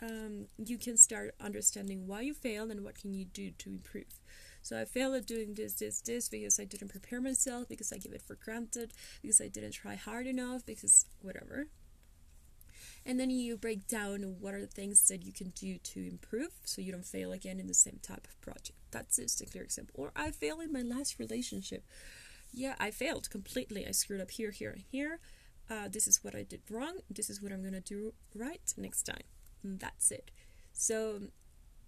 um, 0.01 0.47
you 0.57 0.77
can 0.77 0.97
start 0.97 1.35
understanding 1.39 2.07
why 2.07 2.21
you 2.21 2.33
failed 2.33 2.71
and 2.71 2.83
what 2.83 2.95
can 2.95 3.13
you 3.13 3.25
do 3.25 3.51
to 3.51 3.69
improve. 3.69 4.19
So 4.63 4.79
I 4.79 4.85
failed 4.85 5.15
at 5.15 5.25
doing 5.25 5.53
this, 5.55 5.73
this, 5.73 6.01
this 6.01 6.29
because 6.29 6.59
I 6.59 6.65
didn't 6.65 6.89
prepare 6.89 7.21
myself, 7.21 7.67
because 7.67 7.91
I 7.91 7.97
give 7.97 8.13
it 8.13 8.21
for 8.21 8.35
granted, 8.35 8.93
because 9.21 9.41
I 9.41 9.47
didn't 9.47 9.71
try 9.71 9.95
hard 9.95 10.27
enough, 10.27 10.65
because 10.65 11.05
whatever 11.21 11.67
and 13.05 13.19
then 13.19 13.29
you 13.29 13.57
break 13.57 13.87
down 13.87 14.21
what 14.39 14.53
are 14.53 14.61
the 14.61 14.67
things 14.67 15.07
that 15.07 15.25
you 15.25 15.33
can 15.33 15.49
do 15.49 15.77
to 15.79 16.07
improve 16.07 16.51
so 16.63 16.81
you 16.81 16.91
don't 16.91 17.05
fail 17.05 17.31
again 17.31 17.59
in 17.59 17.67
the 17.67 17.73
same 17.73 17.99
type 18.01 18.27
of 18.27 18.39
project 18.41 18.80
that's 18.91 19.17
just 19.17 19.41
a 19.41 19.45
clear 19.45 19.63
example. 19.63 19.95
Or 19.97 20.11
i 20.15 20.31
failed 20.31 20.61
in 20.61 20.71
my 20.71 20.81
last 20.81 21.19
relationship. 21.19 21.83
Yeah 22.53 22.75
i 22.79 22.91
failed 22.91 23.29
completely. 23.29 23.87
I 23.87 23.91
screwed 23.91 24.21
up 24.21 24.31
here 24.31 24.51
here 24.51 24.71
and 24.71 24.83
here. 24.91 25.19
Uh, 25.69 25.87
this 25.87 26.07
is 26.07 26.23
what 26.23 26.35
i 26.35 26.43
did 26.43 26.61
wrong. 26.69 26.99
This 27.09 27.29
is 27.29 27.41
what 27.41 27.51
i'm 27.51 27.63
gonna 27.63 27.81
do 27.81 28.13
right 28.35 28.73
next 28.77 29.03
time. 29.03 29.23
And 29.63 29.79
that's 29.79 30.11
it. 30.11 30.31
So 30.73 31.21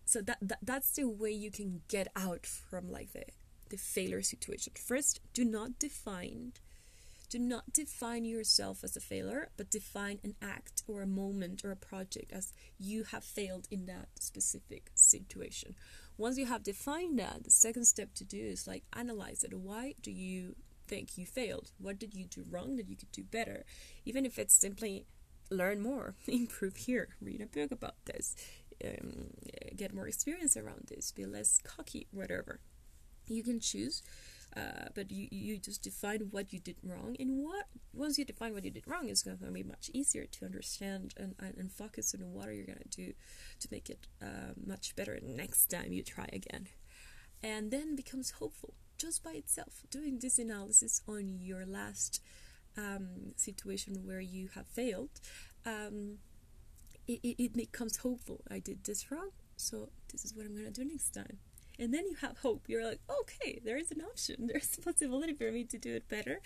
so 0.06 0.22
that, 0.22 0.38
that 0.42 0.60
that's 0.62 0.92
the 0.92 1.06
way 1.08 1.32
you 1.32 1.52
can 1.52 1.82
get 1.88 2.08
out 2.16 2.46
from 2.46 2.92
like 2.92 3.14
the 3.14 3.26
the 3.70 3.78
failure 3.78 4.22
situation. 4.22 4.74
First 4.76 5.20
do 5.34 5.44
not 5.44 5.80
define 5.80 6.54
do 7.34 7.40
not 7.40 7.74
define 7.74 8.26
yourself 8.26 8.84
as 8.84 8.96
a 8.96 9.00
failure, 9.00 9.50
but 9.58 9.72
define 9.72 10.20
an 10.24 10.36
act 10.40 10.84
or 10.88 11.02
a 11.02 11.08
moment 11.08 11.66
or 11.66 11.72
a 11.72 11.76
project 11.76 12.32
as 12.32 12.54
you 12.78 13.06
have 13.06 13.24
failed 13.24 13.68
in 13.72 13.88
that 13.88 14.10
specific 14.20 14.92
situation. 14.94 15.74
Once 16.18 16.38
you 16.38 16.46
have 16.46 16.64
defined 16.64 17.18
that, 17.18 17.44
the 17.44 17.52
second 17.52 17.86
step 17.86 18.14
to 18.14 18.24
do 18.24 18.38
is 18.38 18.68
like 18.68 18.84
analyze 18.94 19.44
it. 19.44 19.54
Why 19.54 19.96
do 20.02 20.12
you 20.12 20.56
think 20.88 21.18
you 21.18 21.26
failed? 21.26 21.72
What 21.80 22.00
did 22.00 22.14
you 22.14 22.26
do 22.26 22.44
wrong 22.50 22.76
that 22.76 22.88
you 22.88 22.96
could 22.96 23.12
do 23.12 23.24
better? 23.24 23.66
Even 24.06 24.26
if 24.26 24.38
it's 24.38 24.54
simply 24.54 25.06
learn 25.50 25.82
more, 25.82 26.16
improve 26.28 26.76
here, 26.76 27.10
read 27.22 27.42
a 27.42 27.46
book 27.46 27.72
about 27.72 27.96
this, 28.06 28.36
um, 28.84 29.28
get 29.76 29.94
more 29.94 30.08
experience 30.08 30.56
around 30.56 30.88
this, 30.88 31.12
be 31.12 31.26
less 31.26 31.60
cocky, 31.64 32.08
whatever. 32.12 32.60
You 33.28 33.44
can 33.44 33.60
choose 33.60 34.04
uh, 34.56 34.90
but 34.94 35.12
you, 35.12 35.28
you 35.32 35.58
just 35.58 35.84
define 35.84 36.28
what 36.32 36.54
you 36.54 36.60
did 36.60 36.76
wrong 36.84 37.16
and 37.20 37.44
what 37.44 37.66
once 37.94 38.18
you 38.18 38.26
define 38.26 38.54
what 38.54 38.64
you 38.64 38.72
did 38.72 38.88
wrong 38.88 39.10
it's 39.10 39.24
going 39.24 39.38
to 39.38 39.52
be 39.52 39.64
much 39.64 39.90
easier 39.94 40.26
to 40.26 40.46
understand 40.46 41.14
and, 41.18 41.36
and, 41.40 41.56
and 41.58 41.72
focus 41.72 42.14
on 42.14 42.34
what 42.34 42.48
are 42.48 42.54
you 42.54 42.66
going 42.66 42.80
to 42.80 42.90
do 42.90 43.14
to 43.60 43.68
make 43.72 43.90
it 43.90 44.08
uh, 44.22 44.54
much 44.66 44.96
better 44.96 45.20
next 45.24 45.68
time 45.68 45.92
you 45.92 46.04
try 46.04 46.28
again. 46.32 46.68
And 47.42 47.72
then 47.72 47.96
becomes 47.96 48.32
hopeful 48.32 48.74
just 48.98 49.24
by 49.24 49.32
itself 49.32 49.84
doing 49.90 50.20
this 50.20 50.40
analysis 50.40 51.02
on 51.08 51.40
your 51.40 51.66
last 51.66 52.22
um, 52.78 53.34
situation 53.36 54.06
where 54.06 54.22
you 54.22 54.50
have 54.56 54.68
failed 54.68 55.20
um, 55.66 56.18
it, 57.06 57.20
it, 57.22 57.44
it 57.44 57.54
becomes 57.54 57.98
hopeful. 57.98 58.42
I 58.50 58.60
did 58.60 58.86
this 58.86 59.12
wrong 59.12 59.32
so 59.58 59.90
this 60.12 60.26
is 60.26 60.34
what 60.36 60.46
i'm 60.46 60.54
going 60.56 60.72
to 60.72 60.72
do 60.72 60.88
next 60.88 61.12
time 61.12 61.38
and 61.80 61.94
then 61.94 62.06
you 62.10 62.16
have 62.22 62.38
hope. 62.40 62.64
You're 62.68 62.86
like 62.86 63.00
okay 63.10 63.60
there's 63.64 63.92
an 63.92 64.02
option. 64.02 64.48
There's 64.52 64.78
a 64.78 64.82
possibility 64.82 65.34
for 65.34 65.52
me 65.52 65.64
to 65.66 65.78
do 65.78 65.96
it 65.96 66.08
better 66.10 66.42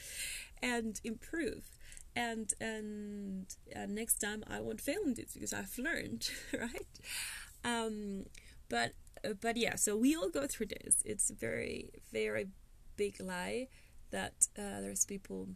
and 0.62 1.00
improve. 1.04 1.64
And 2.16 2.54
and 2.60 3.46
uh, 3.76 3.86
next 3.88 4.16
time 4.16 4.44
i 4.50 4.60
won't 4.60 4.82
fail 4.82 5.02
in 5.06 5.14
this 5.14 5.34
because 5.34 5.54
i've 5.54 5.78
learned 5.78 6.30
right? 6.54 6.88
Um, 7.64 8.26
but 8.70 8.94
uh, 9.24 9.34
but 9.40 9.56
yeah 9.58 9.76
so 9.76 9.96
we 9.96 10.16
all 10.16 10.30
go 10.30 10.48
through 10.48 10.68
this. 10.68 11.04
It's 11.06 11.30
a 11.30 11.36
very 11.36 11.92
very 12.12 12.48
big 12.96 13.22
lie 13.22 13.68
that 14.12 14.48
uh, 14.58 14.82
there's 14.82 15.06
people 15.06 15.50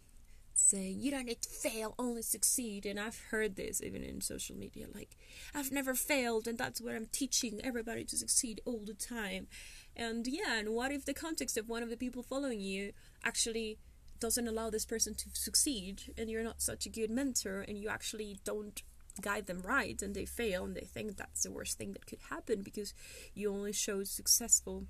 saying 0.61 0.97
you 0.99 1.11
don't 1.11 1.25
need 1.25 1.41
to 1.41 1.49
fail 1.49 1.95
only 1.97 2.21
succeed. 2.21 2.85
And 2.85 2.99
i've 2.99 3.19
heard 3.31 3.55
this 3.55 3.81
even 3.81 4.03
in 4.03 4.21
social 4.21 4.55
media 4.55 4.87
like 4.93 5.17
i've 5.53 5.71
never 5.71 5.93
failed 5.93 6.47
and 6.47 6.57
that's 6.57 6.81
what 6.81 6.95
i'm 6.95 7.07
teaching 7.11 7.59
everybody 7.63 8.03
to 8.05 8.17
succeed 8.17 8.61
all 8.65 8.81
the 8.85 8.93
time. 8.93 9.47
And 9.95 10.25
yeah 10.27 10.57
and 10.59 10.69
what 10.69 10.91
if 10.91 11.05
the 11.05 11.13
context 11.13 11.57
of 11.57 11.69
one 11.69 11.83
of 11.83 11.89
the 11.89 11.97
people 11.97 12.23
following 12.23 12.61
you 12.61 12.93
actually 13.23 13.77
doesn't 14.19 14.47
allow 14.47 14.69
this 14.69 14.85
person 14.85 15.15
to 15.15 15.29
succeed 15.33 16.13
and 16.17 16.29
you're 16.29 16.43
not 16.43 16.61
such 16.61 16.85
a 16.85 16.89
good 16.89 17.09
mentor 17.09 17.65
and 17.67 17.77
you 17.77 17.89
actually 17.89 18.37
don't 18.45 18.83
guide 19.19 19.47
them 19.47 19.61
right 19.63 20.01
and 20.01 20.15
they 20.15 20.25
fail 20.25 20.63
and 20.63 20.75
they 20.75 20.85
think 20.85 21.17
that's 21.17 21.43
the 21.43 21.51
worst 21.51 21.77
thing 21.77 21.91
that 21.91 22.05
could 22.05 22.19
happen 22.29 22.61
because 22.61 22.93
you 23.33 23.51
only 23.51 23.73
show 23.73 24.03
successful 24.03 24.85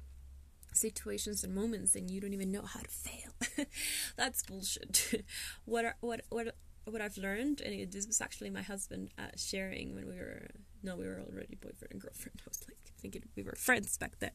situations 0.73 1.43
and 1.43 1.53
moments 1.53 1.95
and 1.95 2.09
you 2.09 2.21
don't 2.21 2.33
even 2.33 2.51
know 2.51 2.63
how 2.63 2.79
to 2.79 2.89
fail. 2.89 3.65
That's 4.17 4.43
bullshit. 4.43 5.23
what 5.65 5.95
what 6.01 6.21
what 6.29 6.55
what 6.85 7.01
I've 7.01 7.17
learned, 7.17 7.61
and 7.61 7.73
it, 7.73 7.91
this 7.91 8.07
was 8.07 8.21
actually 8.21 8.49
my 8.49 8.61
husband 8.61 9.09
uh, 9.17 9.27
sharing 9.35 9.93
when 9.93 10.07
we 10.07 10.15
were 10.15 10.49
no, 10.83 10.95
we 10.95 11.05
were 11.05 11.21
already 11.21 11.55
boyfriend 11.55 11.91
and 11.91 12.01
girlfriend. 12.01 12.41
I 12.45 12.49
was 12.49 12.61
like 12.67 12.77
thinking 12.99 13.23
we 13.35 13.43
were 13.43 13.55
friends 13.57 13.97
back 13.97 14.19
then. 14.19 14.31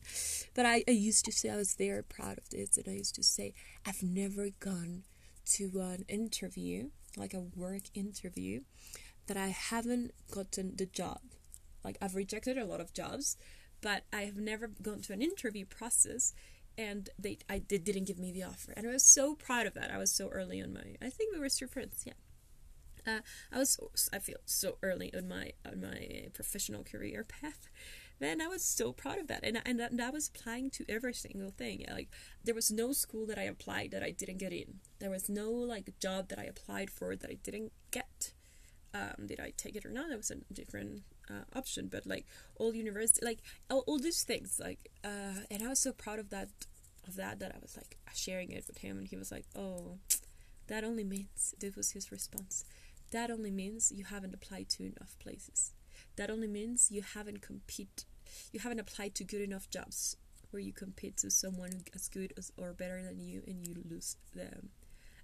But 0.54 0.66
I, 0.66 0.84
I 0.86 0.92
used 0.92 1.24
to 1.24 1.32
say 1.32 1.50
I 1.50 1.56
was 1.56 1.74
very 1.74 2.02
proud 2.02 2.38
of 2.38 2.48
this, 2.50 2.76
and 2.76 2.86
I 2.88 2.92
used 2.92 3.14
to 3.16 3.22
say 3.22 3.54
I've 3.84 4.02
never 4.02 4.50
gone 4.60 5.02
to 5.46 5.70
an 5.80 6.04
interview, 6.08 6.90
like 7.16 7.34
a 7.34 7.40
work 7.40 7.84
interview, 7.94 8.62
that 9.26 9.36
I 9.36 9.48
haven't 9.48 10.12
gotten 10.30 10.76
the 10.76 10.86
job. 10.86 11.20
Like 11.84 11.98
I've 12.00 12.14
rejected 12.14 12.58
a 12.58 12.64
lot 12.64 12.80
of 12.80 12.92
jobs, 12.92 13.36
but 13.80 14.04
I 14.12 14.22
have 14.22 14.36
never 14.36 14.68
gone 14.68 15.00
to 15.02 15.12
an 15.12 15.22
interview 15.22 15.64
process 15.64 16.34
and 16.78 17.08
they 17.18 17.38
I 17.48 17.62
they 17.68 17.78
didn't 17.78 18.04
give 18.04 18.18
me 18.18 18.32
the 18.32 18.42
offer. 18.42 18.72
And 18.76 18.86
I 18.86 18.92
was 18.92 19.02
so 19.02 19.34
proud 19.34 19.66
of 19.66 19.74
that. 19.74 19.90
I 19.90 19.98
was 19.98 20.12
so 20.12 20.28
early 20.28 20.62
on 20.62 20.72
my 20.72 20.96
I 21.00 21.10
think 21.10 21.32
we 21.32 21.40
were 21.40 21.48
still 21.48 21.68
friends 21.68 22.04
yeah. 22.06 22.12
Uh, 23.06 23.20
I 23.52 23.58
was 23.58 23.78
I 24.12 24.18
feel 24.18 24.38
so 24.44 24.78
early 24.82 25.14
on 25.14 25.28
my 25.28 25.52
on 25.64 25.80
my 25.80 26.28
professional 26.34 26.84
career 26.84 27.24
path. 27.24 27.68
Then 28.18 28.40
I 28.40 28.48
was 28.48 28.64
so 28.64 28.92
proud 28.92 29.18
of 29.18 29.28
that. 29.28 29.40
And 29.42 29.60
and 29.64 29.80
and 29.80 30.00
I 30.00 30.10
was 30.10 30.28
applying 30.28 30.70
to 30.70 30.84
every 30.88 31.14
single 31.14 31.50
thing. 31.50 31.84
Like 31.90 32.08
there 32.44 32.54
was 32.54 32.70
no 32.70 32.92
school 32.92 33.26
that 33.26 33.38
I 33.38 33.44
applied 33.44 33.90
that 33.92 34.02
I 34.02 34.10
didn't 34.10 34.38
get 34.38 34.52
in. 34.52 34.80
There 34.98 35.10
was 35.10 35.28
no 35.28 35.50
like 35.50 35.98
job 36.00 36.28
that 36.28 36.38
I 36.38 36.44
applied 36.44 36.90
for 36.90 37.16
that 37.16 37.30
I 37.30 37.38
didn't 37.42 37.72
get 37.90 38.32
um, 38.94 39.26
did 39.26 39.40
I 39.40 39.52
take 39.56 39.76
it 39.76 39.84
or 39.84 39.90
not. 39.90 40.08
That 40.08 40.16
was 40.16 40.30
a 40.30 40.36
different 40.52 41.02
uh, 41.30 41.44
option 41.58 41.88
but 41.90 42.06
like 42.06 42.26
all 42.56 42.74
university 42.74 43.24
like 43.24 43.40
all, 43.70 43.84
all 43.86 43.98
these 43.98 44.22
things 44.22 44.60
like 44.62 44.90
uh, 45.04 45.40
and 45.50 45.62
i 45.62 45.68
was 45.68 45.78
so 45.78 45.92
proud 45.92 46.18
of 46.18 46.30
that 46.30 46.48
of 47.06 47.16
that 47.16 47.38
that 47.38 47.52
i 47.54 47.58
was 47.60 47.76
like 47.76 47.96
sharing 48.14 48.50
it 48.50 48.64
with 48.66 48.78
him 48.78 48.98
and 48.98 49.08
he 49.08 49.16
was 49.16 49.30
like 49.30 49.44
oh 49.54 49.98
that 50.68 50.82
only 50.82 51.04
means 51.04 51.54
this 51.60 51.76
was 51.76 51.92
his 51.92 52.10
response 52.10 52.64
that 53.12 53.30
only 53.30 53.50
means 53.50 53.92
you 53.92 54.04
haven't 54.04 54.34
applied 54.34 54.68
to 54.70 54.84
enough 54.84 55.16
places. 55.18 55.72
That 56.16 56.30
only 56.30 56.48
means 56.48 56.90
you 56.90 57.02
haven't 57.02 57.40
compete 57.40 58.04
you 58.52 58.58
haven't 58.60 58.80
applied 58.80 59.14
to 59.14 59.24
good 59.24 59.40
enough 59.40 59.70
jobs 59.70 60.16
where 60.50 60.60
you 60.60 60.72
compete 60.72 61.16
to 61.16 61.30
someone 61.30 61.82
as 61.94 62.08
good 62.08 62.32
as 62.36 62.50
or 62.56 62.72
better 62.72 63.00
than 63.02 63.20
you 63.20 63.42
and 63.46 63.64
you 63.64 63.76
lose 63.88 64.16
them 64.34 64.70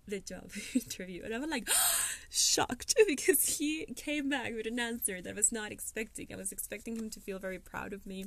the 0.08 0.20
job 0.20 0.50
interview, 0.74 1.22
and 1.24 1.34
I 1.34 1.38
was 1.38 1.50
like 1.50 1.68
shocked 2.30 2.94
because 3.06 3.58
he 3.58 3.86
came 3.96 4.28
back 4.28 4.52
with 4.54 4.66
an 4.66 4.78
answer 4.78 5.22
that 5.22 5.30
I 5.30 5.34
was 5.34 5.52
not 5.52 5.72
expecting. 5.72 6.28
I 6.32 6.36
was 6.36 6.52
expecting 6.52 6.96
him 6.96 7.10
to 7.10 7.20
feel 7.20 7.38
very 7.38 7.58
proud 7.58 7.92
of 7.92 8.06
me 8.06 8.26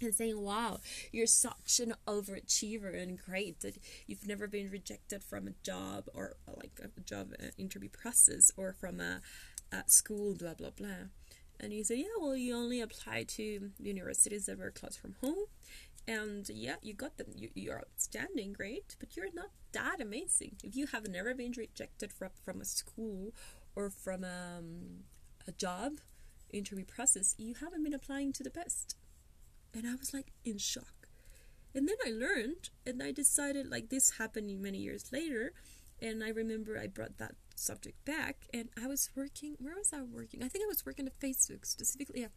and 0.00 0.14
saying, 0.14 0.40
Wow, 0.40 0.80
you're 1.12 1.26
such 1.26 1.80
an 1.80 1.94
overachiever 2.06 3.00
and 3.00 3.18
great 3.18 3.60
that 3.60 3.78
you've 4.06 4.26
never 4.26 4.46
been 4.46 4.70
rejected 4.70 5.22
from 5.22 5.46
a 5.48 5.54
job 5.62 6.04
or 6.14 6.36
like 6.56 6.80
a 6.82 7.00
job 7.00 7.32
uh, 7.40 7.46
interview 7.58 7.88
process 7.88 8.50
or 8.56 8.72
from 8.72 9.00
a, 9.00 9.20
a 9.72 9.82
school, 9.86 10.34
blah, 10.34 10.54
blah, 10.54 10.70
blah. 10.70 11.08
And 11.58 11.72
he 11.72 11.82
said, 11.82 11.98
Yeah, 11.98 12.04
well, 12.20 12.36
you 12.36 12.54
only 12.54 12.80
apply 12.80 13.24
to 13.28 13.70
universities 13.78 14.46
that 14.46 14.58
were 14.58 14.70
close 14.70 14.96
from 14.96 15.16
home. 15.22 15.46
And 16.08 16.48
yeah, 16.48 16.76
you 16.82 16.94
got 16.94 17.16
them. 17.16 17.28
You, 17.34 17.48
you're 17.54 17.78
outstanding, 17.78 18.52
great, 18.52 18.96
but 19.00 19.16
you're 19.16 19.32
not 19.34 19.50
that 19.76 20.00
amazing. 20.00 20.56
If 20.62 20.74
you 20.76 20.86
have 20.88 21.08
never 21.08 21.34
been 21.34 21.52
rejected 21.56 22.12
from, 22.12 22.30
from 22.44 22.60
a 22.60 22.64
school 22.64 23.32
or 23.74 23.90
from 23.90 24.24
um, 24.24 25.04
a 25.46 25.52
job 25.52 26.00
interview 26.50 26.84
process, 26.84 27.34
you 27.38 27.54
haven't 27.54 27.82
been 27.84 27.94
applying 27.94 28.32
to 28.34 28.42
the 28.42 28.50
best 28.50 28.96
and 29.76 29.86
I 29.86 29.94
was 29.94 30.12
like 30.14 30.32
in 30.44 30.58
shock. 30.58 31.08
And 31.74 31.86
then 31.86 31.96
I 32.06 32.10
learned, 32.10 32.70
and 32.86 33.02
I 33.02 33.12
decided 33.12 33.70
like 33.70 33.90
this 33.90 34.12
happened 34.18 34.62
many 34.62 34.78
years 34.78 35.12
later, 35.12 35.52
and 36.00 36.24
I 36.24 36.30
remember 36.30 36.78
I 36.78 36.86
brought 36.86 37.18
that 37.18 37.34
subject 37.54 38.02
back, 38.04 38.46
and 38.54 38.70
I 38.82 38.86
was 38.86 39.10
working. 39.14 39.56
Where 39.58 39.74
was 39.76 39.92
I 39.92 40.00
working? 40.02 40.42
I 40.42 40.48
think 40.48 40.64
I 40.64 40.68
was 40.68 40.86
working 40.86 41.06
at 41.06 41.20
Facebook 41.20 41.66
specifically. 41.66 42.22
Yeah. 42.22 42.28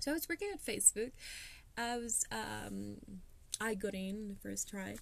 So 0.00 0.12
I 0.12 0.14
was 0.14 0.28
working 0.28 0.48
at 0.52 0.64
Facebook. 0.64 1.12
I 1.76 1.98
was 1.98 2.24
um, 2.32 2.96
I 3.60 3.74
got 3.74 3.94
in 3.94 4.28
the 4.28 4.36
first 4.36 4.68
try. 4.68 4.96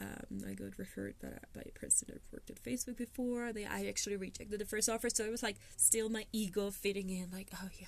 Um, 0.00 0.40
I 0.48 0.54
got 0.54 0.78
referred 0.78 1.16
by, 1.20 1.28
by 1.54 1.62
a 1.66 1.78
person 1.78 2.08
that 2.10 2.22
worked 2.32 2.50
at 2.50 2.62
Facebook 2.62 2.96
before. 2.96 3.52
They 3.52 3.66
I 3.66 3.86
actually 3.86 4.16
rejected 4.16 4.58
the 4.58 4.64
first 4.64 4.88
offer, 4.88 5.10
so 5.10 5.24
it 5.24 5.30
was 5.30 5.42
like 5.42 5.56
still 5.76 6.08
my 6.08 6.26
ego 6.32 6.70
fitting 6.70 7.10
in, 7.10 7.30
like 7.32 7.50
oh 7.54 7.68
yeah, 7.78 7.86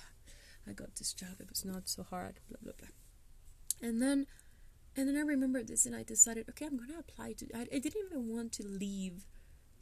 I 0.67 0.73
got 0.73 0.95
this 0.95 1.13
job. 1.13 1.39
It 1.39 1.49
was 1.49 1.65
not 1.65 1.87
so 1.89 2.03
hard. 2.03 2.39
Blah 2.49 2.59
blah 2.61 2.73
blah. 2.77 3.89
And 3.89 4.01
then 4.01 4.27
and 4.95 5.07
then 5.07 5.17
I 5.17 5.21
remembered 5.21 5.67
this 5.67 5.85
and 5.85 5.95
I 5.95 6.03
decided, 6.03 6.47
okay, 6.49 6.65
I'm 6.65 6.77
gonna 6.77 6.99
apply 6.99 7.33
to 7.33 7.47
I, 7.55 7.61
I 7.61 7.79
didn't 7.79 8.03
even 8.05 8.33
want 8.33 8.51
to 8.53 8.67
leave 8.67 9.25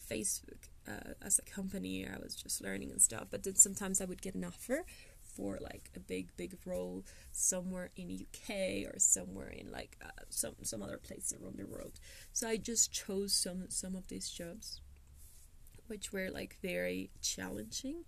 Facebook 0.10 0.70
uh, 0.88 1.14
as 1.22 1.40
a 1.40 1.42
company. 1.44 2.08
I 2.08 2.18
was 2.22 2.36
just 2.36 2.62
learning 2.62 2.92
and 2.92 3.02
stuff. 3.02 3.28
But 3.30 3.44
then 3.44 3.56
sometimes 3.56 4.02
I 4.02 4.06
would 4.06 4.22
get 4.22 4.36
an 4.36 4.46
offer 4.46 4.86
for 5.36 5.60
like 5.62 5.90
a 5.96 6.00
big 6.00 6.36
big 6.38 6.56
role 6.66 7.04
somewhere 7.32 7.90
in 7.96 8.12
UK 8.12 8.86
or 8.94 9.00
somewhere 9.00 9.50
in 9.50 9.72
like 9.72 9.98
uh, 10.04 10.10
some 10.30 10.56
some 10.64 10.82
other 10.82 10.98
place 10.98 11.34
around 11.34 11.58
the 11.58 11.66
world. 11.66 12.00
So 12.32 12.48
I 12.48 12.58
just 12.58 12.92
chose 12.92 13.34
some 13.34 13.66
some 13.70 13.96
of 13.96 14.08
these 14.08 14.30
jobs, 14.30 14.82
which 15.88 16.14
were 16.14 16.30
like 16.30 16.58
very 16.62 17.10
challenging 17.22 18.06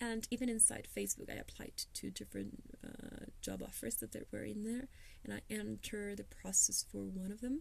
and 0.00 0.26
even 0.30 0.48
inside 0.48 0.88
Facebook, 0.94 1.30
I 1.30 1.34
applied 1.34 1.84
to 1.94 2.10
different 2.10 2.62
uh, 2.84 3.26
job 3.40 3.62
offers 3.62 3.96
that 3.96 4.12
there 4.12 4.24
were 4.32 4.42
in 4.42 4.64
there, 4.64 4.88
and 5.22 5.32
I 5.32 5.40
entered 5.48 6.16
the 6.18 6.24
process 6.24 6.84
for 6.90 6.98
one 6.98 7.30
of 7.30 7.40
them, 7.40 7.60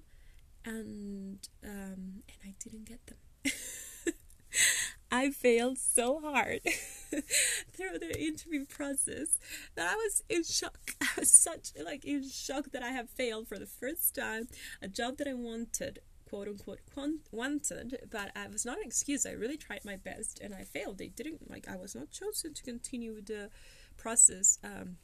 and 0.65 1.48
um, 1.63 2.24
and 2.27 2.38
I 2.43 2.53
didn't 2.60 2.86
get 2.86 3.05
them. 3.05 3.17
I 5.13 5.29
failed 5.29 5.77
so 5.77 6.20
hard 6.22 6.62
through 7.72 8.00
the 8.00 8.20
interview 8.20 8.65
process 8.65 9.39
that 9.75 9.88
I 9.88 9.96
was 9.96 10.24
in 10.27 10.43
shock. 10.43 10.96
I 11.01 11.20
was 11.20 11.29
such 11.29 11.70
like 11.86 12.03
in 12.03 12.27
shock 12.27 12.72
that 12.72 12.82
I 12.82 12.89
have 12.89 13.12
failed 13.12 13.48
for 13.48 13.60
the 13.60 13.67
first 13.67 14.15
time 14.15 14.48
a 14.82 14.88
job 14.88 15.17
that 15.17 15.27
I 15.27 15.36
wanted 15.36 16.00
quote 16.27 16.48
unquote 16.48 16.79
wanted, 17.32 18.08
but 18.10 18.32
it 18.36 18.51
was 18.51 18.65
not 18.65 18.79
an 18.79 18.86
excuse. 18.86 19.27
I 19.27 19.34
really 19.34 19.55
tried 19.55 19.86
my 19.86 19.98
best 19.98 20.39
and 20.41 20.51
I 20.51 20.63
failed. 20.63 20.98
They 20.98 21.10
didn't 21.10 21.48
like 21.48 21.67
I 21.70 21.75
was 21.75 21.93
not 21.93 22.10
chosen 22.10 22.55
to 22.55 22.63
continue 22.63 23.22
the 23.22 23.51
process. 23.98 24.58
Um, 24.63 24.98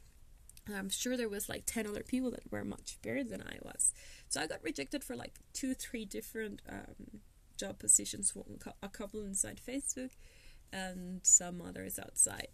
I'm 0.74 0.90
sure 0.90 1.16
there 1.16 1.28
was 1.28 1.48
like 1.48 1.66
10 1.66 1.86
other 1.86 2.02
people 2.02 2.32
that 2.32 2.50
were 2.50 2.64
much 2.64 2.98
better 3.00 3.22
than 3.22 3.42
I 3.42 3.58
was. 3.62 3.94
So 4.28 4.40
I 4.40 4.48
got 4.48 4.64
rejected 4.64 5.04
for 5.04 5.14
like 5.14 5.34
two, 5.52 5.72
three 5.72 6.04
different 6.04 6.62
um, 6.68 7.20
job 7.60 7.78
positions, 7.78 8.30
for 8.30 8.44
a 8.82 8.88
couple 8.88 9.22
inside 9.22 9.60
Facebook 9.66 10.10
and 10.72 11.20
some 11.22 11.60
others 11.60 11.98
outside. 11.98 12.48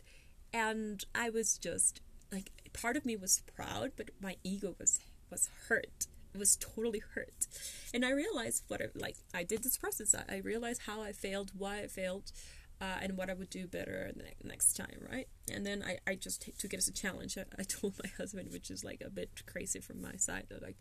And 0.53 1.05
I 1.15 1.31
was 1.31 1.59
just 1.59 2.01
like, 2.33 2.51
part 2.73 2.97
of 2.97 3.07
me 3.07 3.17
was 3.17 3.43
proud, 3.55 3.93
but 3.97 4.11
my 4.21 4.37
ego 4.43 4.75
was 4.79 5.01
was 5.31 5.49
hurt 5.69 6.07
was 6.37 6.57
totally 6.57 7.03
hurt. 7.15 7.47
And 7.95 8.05
I 8.05 8.11
realized 8.11 8.65
what 8.69 8.83
I, 8.83 8.87
like 8.95 9.17
I 9.35 9.43
did 9.43 9.63
this 9.63 9.77
process. 9.77 10.15
I, 10.15 10.37
I 10.37 10.39
realized 10.39 10.83
how 10.87 11.03
I 11.03 11.13
failed, 11.13 11.53
why 11.57 11.81
I 11.81 11.87
failed, 11.87 12.33
uh, 12.81 12.99
and 13.01 13.17
what 13.17 13.31
I 13.31 13.35
would 13.35 13.51
do 13.51 13.67
better 13.67 14.11
the 14.15 14.47
next 14.47 14.75
time, 14.75 15.07
right? 15.11 15.29
And 15.51 15.65
then 15.65 15.83
I, 15.83 15.99
I 16.07 16.15
just 16.15 16.43
t- 16.43 16.53
took 16.59 16.75
it 16.75 16.79
as 16.79 16.89
a 16.89 16.93
challenge. 16.93 17.39
I, 17.39 17.45
I 17.59 17.63
told 17.63 17.95
my 18.03 18.11
husband, 18.19 18.53
which 18.53 18.71
is 18.71 18.85
like 18.85 19.03
a 19.05 19.11
bit 19.11 19.31
crazy 19.47 19.81
from 19.81 20.03
my 20.03 20.17
side, 20.17 20.47
like 20.63 20.77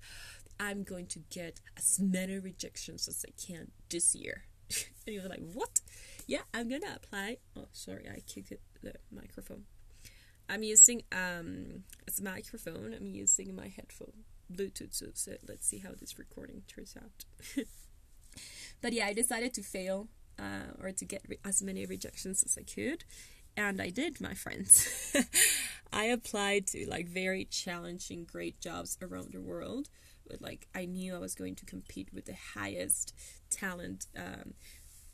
I'm 0.60 0.84
going 0.84 1.08
to 1.08 1.20
get 1.30 1.62
as 1.78 2.00
many 2.00 2.40
rejections 2.40 3.08
as 3.08 3.26
I 3.28 3.32
can 3.46 3.72
this 3.90 4.16
year. 4.16 4.46
and 4.70 5.14
he 5.14 5.20
was 5.20 5.30
like, 5.30 5.42
"What? 5.54 5.82
Yeah, 6.28 6.42
I'm 6.54 6.70
gonna 6.70 6.96
apply." 6.96 7.38
Oh, 7.56 7.68
sorry, 7.72 8.08
I 8.10 8.22
kicked 8.22 8.54
the 8.82 8.94
microphone. 9.12 9.66
I'm 10.50 10.64
using 10.64 11.04
um 11.12 11.84
as 12.08 12.20
a 12.20 12.24
microphone. 12.24 12.94
I'm 12.94 13.14
using 13.14 13.56
my 13.56 13.68
headphone 13.68 14.26
Bluetooth, 14.54 14.94
so, 14.94 15.08
so 15.14 15.34
let's 15.48 15.68
see 15.68 15.80
how 15.80 15.92
this 16.00 16.18
recording 16.20 16.64
turns 16.68 16.96
out. 16.98 17.26
but 18.82 18.94
yeah, 18.94 19.08
I 19.08 19.14
decided 19.14 19.54
to 19.56 19.62
fail 19.64 20.08
uh, 20.40 20.74
or 20.82 20.92
to 20.92 21.06
get 21.06 21.24
re- 21.28 21.40
as 21.44 21.62
many 21.62 21.86
rejections 21.86 22.44
as 22.44 22.58
I 22.58 22.64
could. 22.64 23.04
And 23.58 23.82
I 23.82 23.90
did, 23.90 24.20
my 24.20 24.34
friends. 24.34 25.16
I 25.94 26.06
applied 26.06 26.68
to 26.68 26.90
like 26.90 27.08
very 27.08 27.46
challenging, 27.46 28.26
great 28.26 28.60
jobs 28.60 28.98
around 29.02 29.32
the 29.32 29.42
world. 29.42 29.90
Like, 30.40 30.68
I 30.76 30.86
knew 30.86 31.16
I 31.16 31.20
was 31.20 31.36
going 31.36 31.56
to 31.56 31.66
compete 31.66 32.10
with 32.14 32.26
the 32.26 32.36
highest 32.56 33.14
talent, 33.50 34.08
um, 34.18 34.54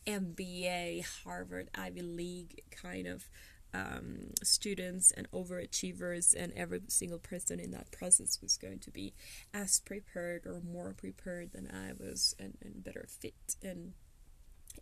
MBA, 0.08 1.06
Harvard, 1.24 1.70
Ivy 1.76 2.02
League 2.02 2.62
kind 2.72 3.08
of 3.08 3.30
um, 3.74 4.32
students 4.44 5.12
and 5.12 5.30
overachievers, 5.32 6.36
and 6.36 6.52
every 6.54 6.82
single 6.88 7.20
person 7.20 7.60
in 7.60 7.72
that 7.72 7.92
process 7.92 8.40
was 8.42 8.58
going 8.58 8.80
to 8.80 8.92
be 8.92 9.14
as 9.54 9.80
prepared 9.80 10.46
or 10.46 10.62
more 10.62 10.94
prepared 10.94 11.54
than 11.54 11.70
I 11.72 11.94
was, 11.94 12.36
and, 12.40 12.58
and 12.62 12.84
better 12.84 13.08
fit 13.08 13.56
and 13.64 13.94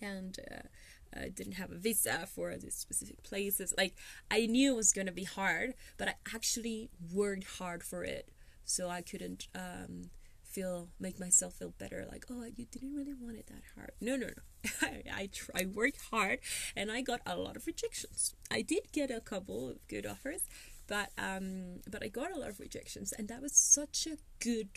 and 0.02 0.38
uh, 0.52 1.20
I 1.20 1.30
didn't 1.30 1.54
have 1.54 1.72
a 1.72 1.76
visa 1.76 2.28
for 2.28 2.56
these 2.58 2.76
specific 2.76 3.24
places. 3.24 3.74
Like 3.78 3.96
I 4.30 4.46
knew 4.46 4.74
it 4.74 4.78
was 4.78 4.94
gonna 4.94 5.12
be 5.12 5.24
hard, 5.24 5.74
but 5.98 6.08
I 6.08 6.14
actually 6.34 6.90
worked 7.12 7.46
hard 7.58 7.84
for 7.84 8.04
it, 8.04 8.30
so 8.64 8.90
I 8.90 9.02
couldn't 9.02 9.48
um, 9.56 10.12
feel 10.60 10.90
make 11.00 11.20
myself 11.20 11.54
feel 11.54 11.74
better 11.78 12.06
like 12.12 12.26
oh 12.30 12.46
you 12.56 12.66
didn't 12.66 12.94
really 12.94 13.14
want 13.14 13.38
it 13.38 13.48
that 13.48 13.64
hard. 13.76 13.92
No 14.02 14.16
no 14.16 14.28
no. 14.28 14.70
I, 14.82 15.04
I, 15.12 15.30
I 15.56 15.66
worked 15.66 16.00
hard 16.12 16.40
and 16.76 16.92
I 16.92 17.02
got 17.02 17.22
a 17.26 17.38
lot 17.38 17.56
of 17.56 17.66
rejections. 17.66 18.36
I 18.52 18.62
did 18.62 18.92
get 18.92 19.10
a 19.10 19.22
couple 19.22 19.70
of 19.70 19.88
good 19.88 20.06
offers 20.06 20.42
but 20.88 21.12
um 21.18 21.80
but 21.90 22.04
I 22.04 22.08
got 22.10 22.36
a 22.36 22.40
lot 22.40 22.50
of 22.50 22.60
rejections 22.60 23.14
and 23.14 23.28
that 23.30 23.42
was 23.42 23.56
such 23.56 24.06
a 24.06 24.18
good 24.44 24.70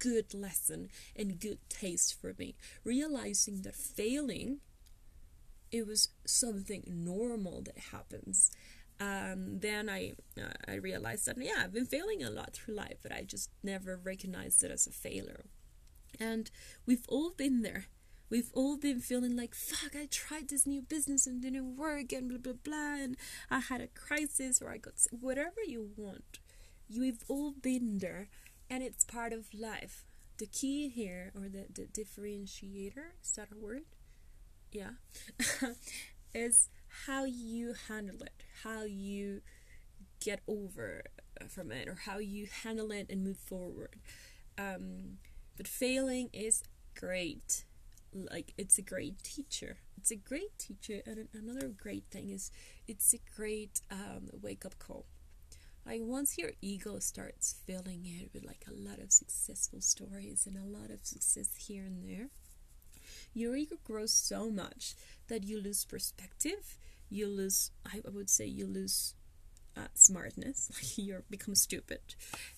good 0.00 0.34
lesson 0.34 0.88
and 1.14 1.38
good 1.38 1.58
taste 1.68 2.20
for 2.20 2.34
me. 2.36 2.56
Realizing 2.84 3.62
that 3.62 3.76
failing 3.76 4.58
it 5.70 5.86
was 5.86 6.08
something 6.26 6.82
normal 6.88 7.62
that 7.62 7.78
happens 7.92 8.50
um, 9.00 9.60
then 9.60 9.88
I 9.88 10.12
uh, 10.38 10.52
I 10.68 10.74
realized 10.74 11.26
that 11.26 11.36
yeah 11.40 11.62
I've 11.64 11.72
been 11.72 11.86
failing 11.86 12.22
a 12.22 12.30
lot 12.30 12.52
through 12.52 12.74
life, 12.74 12.98
but 13.02 13.12
I 13.12 13.22
just 13.22 13.50
never 13.62 13.96
recognized 14.02 14.62
it 14.62 14.70
as 14.70 14.86
a 14.86 14.90
failure. 14.92 15.46
And 16.18 16.50
we've 16.86 17.06
all 17.08 17.30
been 17.30 17.62
there. 17.62 17.86
We've 18.28 18.50
all 18.54 18.76
been 18.76 19.00
feeling 19.00 19.36
like 19.36 19.54
fuck. 19.54 19.96
I 19.96 20.06
tried 20.06 20.50
this 20.50 20.66
new 20.66 20.82
business 20.82 21.26
and 21.26 21.40
didn't 21.40 21.76
work, 21.76 22.12
and 22.12 22.28
blah 22.28 22.38
blah 22.38 22.60
blah. 22.62 22.94
And 23.02 23.16
I 23.50 23.60
had 23.60 23.80
a 23.80 23.88
crisis, 23.88 24.60
or 24.60 24.70
I 24.70 24.76
got 24.76 24.94
whatever 25.10 25.62
you 25.66 25.90
want. 25.96 26.38
You've 26.88 27.24
all 27.28 27.52
been 27.52 27.98
there, 27.98 28.28
and 28.68 28.82
it's 28.82 29.04
part 29.04 29.32
of 29.32 29.54
life. 29.54 30.04
The 30.38 30.46
key 30.46 30.88
here, 30.90 31.32
or 31.34 31.48
the 31.48 31.66
the 31.72 31.86
differentiator, 31.86 33.14
is 33.22 33.32
that 33.32 33.48
a 33.52 33.56
word? 33.56 33.84
Yeah, 34.72 34.90
is 36.34 36.68
how 37.06 37.24
you 37.24 37.74
handle 37.88 38.22
it, 38.22 38.42
how 38.64 38.82
you 38.82 39.42
get 40.20 40.40
over 40.46 41.04
from 41.48 41.72
it, 41.72 41.88
or 41.88 41.96
how 42.06 42.18
you 42.18 42.46
handle 42.62 42.90
it 42.90 43.06
and 43.08 43.24
move 43.24 43.38
forward. 43.38 43.96
Um, 44.58 45.18
but 45.56 45.66
failing 45.66 46.28
is 46.32 46.62
great. 46.98 47.64
Like, 48.12 48.52
it's 48.58 48.76
a 48.78 48.82
great 48.82 49.22
teacher. 49.22 49.78
It's 49.96 50.10
a 50.10 50.16
great 50.16 50.58
teacher. 50.58 51.02
And 51.06 51.28
another 51.32 51.68
great 51.68 52.04
thing 52.10 52.30
is 52.30 52.50
it's 52.86 53.14
a 53.14 53.18
great 53.36 53.80
um, 53.90 54.28
wake 54.42 54.64
up 54.66 54.78
call. 54.78 55.06
Like, 55.86 56.00
once 56.02 56.36
your 56.36 56.50
ego 56.60 56.98
starts 56.98 57.56
filling 57.66 58.04
it 58.04 58.30
with 58.34 58.44
like 58.44 58.64
a 58.68 58.74
lot 58.74 58.98
of 58.98 59.12
successful 59.12 59.80
stories 59.80 60.46
and 60.46 60.56
a 60.56 60.78
lot 60.78 60.90
of 60.90 61.04
success 61.06 61.48
here 61.56 61.84
and 61.84 62.04
there, 62.04 62.28
your 63.32 63.56
ego 63.56 63.76
grows 63.84 64.12
so 64.12 64.50
much 64.50 64.94
that 65.30 65.44
you 65.44 65.60
lose 65.60 65.84
perspective. 65.84 66.76
You 67.08 67.26
lose, 67.26 67.70
I 67.86 68.00
would 68.04 68.28
say, 68.30 68.46
you 68.46 68.66
lose 68.66 69.14
uh, 69.76 69.88
smartness. 69.94 70.70
Like 70.74 70.98
you 70.98 71.22
become 71.30 71.54
stupid, 71.54 72.14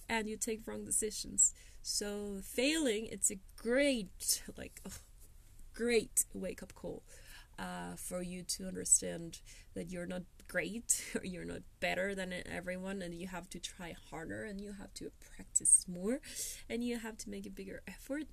and 0.08 0.28
you 0.28 0.36
take 0.36 0.66
wrong 0.66 0.84
decisions. 0.84 1.54
So 1.82 2.40
failing, 2.42 3.06
it's 3.06 3.30
a 3.30 3.38
great, 3.56 4.42
like, 4.56 4.80
oh, 4.86 4.98
great 5.74 6.24
wake 6.34 6.62
up 6.62 6.74
call 6.74 7.02
uh, 7.58 7.96
for 7.96 8.22
you 8.22 8.42
to 8.42 8.66
understand 8.66 9.40
that 9.74 9.90
you're 9.90 10.06
not 10.06 10.22
great 10.48 11.04
or 11.14 11.24
you're 11.24 11.44
not 11.44 11.62
better 11.80 12.14
than 12.14 12.34
everyone 12.50 13.02
and 13.02 13.14
you 13.14 13.26
have 13.26 13.48
to 13.50 13.58
try 13.58 13.94
harder 14.10 14.44
and 14.44 14.60
you 14.60 14.72
have 14.72 14.92
to 14.94 15.10
practice 15.34 15.86
more 15.88 16.20
and 16.68 16.84
you 16.84 16.98
have 16.98 17.16
to 17.16 17.30
make 17.30 17.46
a 17.46 17.50
bigger 17.50 17.82
effort 17.88 18.24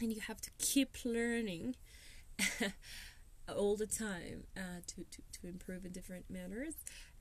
and 0.00 0.12
you 0.12 0.20
have 0.20 0.40
to 0.40 0.50
keep 0.58 0.96
learning 1.04 1.74
all 3.48 3.76
the 3.76 3.86
time 3.86 4.44
uh, 4.56 4.80
to, 4.86 5.04
to, 5.10 5.22
to 5.32 5.46
improve 5.46 5.84
in 5.84 5.92
different 5.92 6.24
manners 6.30 6.74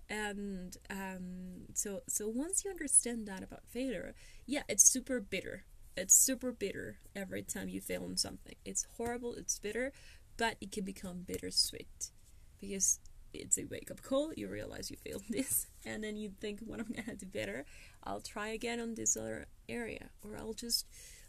and 0.09 0.77
um, 0.89 1.65
so 1.73 2.01
so 2.07 2.27
once 2.27 2.63
you 2.65 2.71
understand 2.71 3.27
that 3.27 3.43
about 3.43 3.61
failure 3.69 4.13
yeah 4.45 4.63
it's 4.67 4.83
super 4.83 5.19
bitter 5.19 5.63
it's 5.97 6.13
super 6.13 6.51
bitter 6.51 6.97
every 7.15 7.41
time 7.41 7.69
you 7.69 7.81
fail 7.81 8.05
in 8.05 8.17
something 8.17 8.55
it's 8.65 8.85
horrible 8.97 9.33
it's 9.35 9.57
bitter 9.59 9.91
but 10.37 10.57
it 10.61 10.71
can 10.71 10.83
become 10.83 11.23
bittersweet 11.25 12.11
because 12.59 12.99
it's 13.33 13.57
a 13.57 13.65
wake 13.65 13.89
up 13.91 14.01
call. 14.01 14.33
You 14.35 14.47
realize 14.47 14.91
you 14.91 14.97
failed 14.97 15.23
this, 15.29 15.67
and 15.85 16.03
then 16.03 16.17
you 16.17 16.31
think, 16.39 16.59
"What 16.65 16.79
am 16.79 16.87
I 16.97 17.01
gonna 17.01 17.15
do 17.15 17.25
better? 17.25 17.65
I'll 18.03 18.21
try 18.21 18.49
again 18.49 18.79
on 18.79 18.95
this 18.95 19.15
other 19.15 19.47
area, 19.69 20.09
or 20.23 20.37
I'll 20.37 20.53
just 20.53 20.85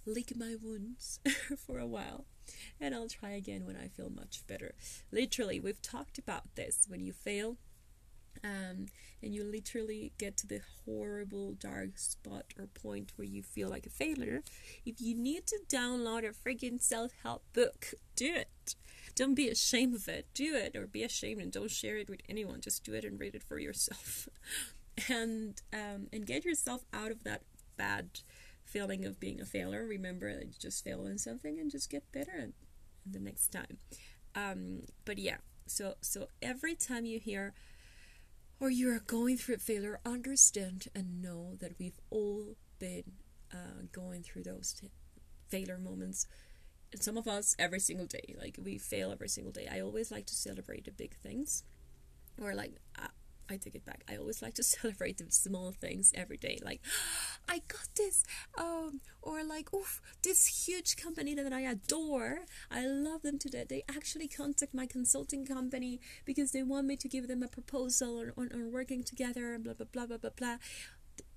lick 0.07 0.37
my 0.37 0.57
wounds 0.61 1.21
for 1.67 1.79
a 1.79 1.87
while, 1.87 2.27
and 2.81 2.95
I'll 2.95 3.09
try 3.09 3.31
again 3.31 3.67
when 3.67 3.77
I 3.77 3.88
feel 3.88 4.11
much 4.11 4.47
better." 4.47 4.75
Literally, 5.11 5.61
we've 5.61 5.83
talked 5.83 6.19
about 6.19 6.55
this. 6.55 6.87
When 6.88 7.01
you 7.01 7.12
fail, 7.12 7.57
um, 8.45 8.87
and 9.23 9.35
you 9.35 9.45
literally 9.45 10.12
get 10.19 10.37
to 10.38 10.47
the 10.47 10.61
horrible 10.85 11.53
dark 11.53 11.99
spot 11.99 12.47
or 12.59 12.67
point 12.67 13.12
where 13.17 13.27
you 13.27 13.43
feel 13.43 13.69
like 13.69 13.87
a 13.87 13.91
failure, 13.91 14.43
if 14.85 15.01
you 15.01 15.15
need 15.15 15.47
to 15.47 15.59
download 15.69 16.29
a 16.29 16.33
freaking 16.33 16.81
self 16.81 17.12
help 17.23 17.45
book, 17.53 17.95
do 18.17 18.35
it. 18.35 18.75
Don't 19.15 19.35
be 19.35 19.49
ashamed 19.49 19.95
of 19.95 20.09
it. 20.09 20.27
Do 20.35 20.55
it, 20.57 20.75
or 20.75 20.87
be 20.87 21.03
ashamed 21.03 21.41
and 21.41 21.53
don't 21.53 21.71
share 21.71 21.97
it 21.99 22.09
with 22.09 22.23
anyone. 22.29 22.61
Just 22.61 22.85
do 22.85 22.95
it 22.95 23.05
and 23.05 23.21
read 23.21 23.35
it 23.35 23.43
for 23.43 23.59
yourself, 23.59 24.29
and 25.09 25.61
um, 25.73 26.09
and 26.12 26.27
get 26.27 26.45
yourself 26.45 26.85
out 26.93 27.11
of 27.11 27.25
that 27.25 27.43
bad 27.77 28.21
feeling 28.72 29.04
of 29.04 29.20
being 29.20 29.40
a 29.40 29.44
failure. 29.44 29.85
Remember 29.85 30.30
you 30.30 30.52
just 30.58 30.82
fail 30.82 31.06
in 31.06 31.18
something 31.18 31.58
and 31.58 31.70
just 31.70 31.90
get 31.90 32.11
better 32.12 32.52
the 33.04 33.20
next 33.20 33.48
time. 33.48 33.78
Um, 34.35 34.82
but 35.04 35.18
yeah, 35.18 35.38
so 35.66 35.94
so 36.00 36.28
every 36.40 36.74
time 36.74 37.04
you 37.04 37.18
hear 37.20 37.54
or 38.58 38.70
you're 38.70 39.00
going 39.00 39.37
through 39.37 39.56
a 39.56 39.58
failure, 39.58 40.00
understand 40.06 40.87
and 40.94 41.20
know 41.20 41.56
that 41.61 41.72
we've 41.78 41.98
all 42.11 42.56
been 42.78 43.12
uh, 43.52 43.82
going 43.92 44.22
through 44.22 44.44
those 44.44 44.72
t- 44.72 44.90
failure 45.48 45.78
moments. 45.78 46.26
And 46.92 47.02
some 47.02 47.16
of 47.16 47.26
us 47.26 47.56
every 47.58 47.80
single 47.80 48.06
day, 48.06 48.35
like 48.38 48.58
we 48.62 48.78
fail 48.78 49.11
every 49.11 49.28
single 49.28 49.52
day. 49.52 49.68
I 49.70 49.80
always 49.80 50.11
like 50.12 50.26
to 50.26 50.35
celebrate 50.35 50.85
the 50.85 50.92
big 50.92 51.16
things, 51.16 51.64
or 52.40 52.54
like 52.54 52.74
uh, 52.98 53.08
I 53.53 53.57
take 53.57 53.75
it 53.75 53.85
back. 53.85 54.03
I 54.09 54.17
always 54.17 54.43
like 54.43 54.55
to 54.55 54.62
celebrate 54.77 55.19
the 55.19 55.27
small 55.31 55.73
things 55.73 56.12
every 56.15 56.37
day, 56.37 56.59
like 56.65 56.81
I 57.49 57.62
got 57.69 57.88
this, 57.97 58.25
um, 58.57 59.01
or 59.23 59.45
like 59.45 59.73
oof, 59.75 60.01
this 60.23 60.67
huge 60.67 60.97
company 60.97 61.35
that 61.35 61.53
I 61.53 61.61
adore. 61.61 62.41
I 62.71 62.87
love 62.87 63.23
them 63.23 63.38
to 63.41 63.49
death. 63.49 63.69
They 63.69 63.85
actually 63.88 64.29
contact 64.29 64.75
my 64.75 64.87
consulting 64.87 65.47
company 65.47 66.01
because 66.25 66.53
they 66.53 66.62
want 66.62 66.87
me 66.87 66.97
to 66.97 67.09
give 67.09 67.29
them 67.29 67.43
a 67.43 67.49
proposal 67.49 68.19
on, 68.19 68.33
on, 68.37 68.51
on 68.53 68.73
working 68.73 69.03
together 69.03 69.55
and 69.55 69.65
blah 69.65 69.75
blah 69.75 69.87
blah 69.93 70.07
blah 70.07 70.19
blah 70.19 70.31
blah. 70.37 70.57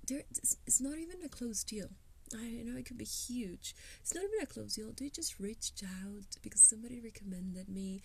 There, 0.06 0.22
it's 0.30 0.80
not 0.80 0.98
even 0.98 1.22
a 1.24 1.28
closed 1.28 1.66
deal. 1.68 1.88
I 2.34 2.62
know 2.64 2.76
it 2.76 2.86
could 2.86 2.98
be 2.98 3.04
huge. 3.04 3.74
It's 4.00 4.14
not 4.14 4.24
even 4.24 4.42
a 4.42 4.46
closed 4.46 4.76
deal. 4.76 4.92
They 4.96 5.08
just 5.08 5.38
reached 5.38 5.82
out 5.84 6.36
because 6.42 6.60
somebody 6.60 7.00
recommended 7.00 7.68
me 7.68 8.02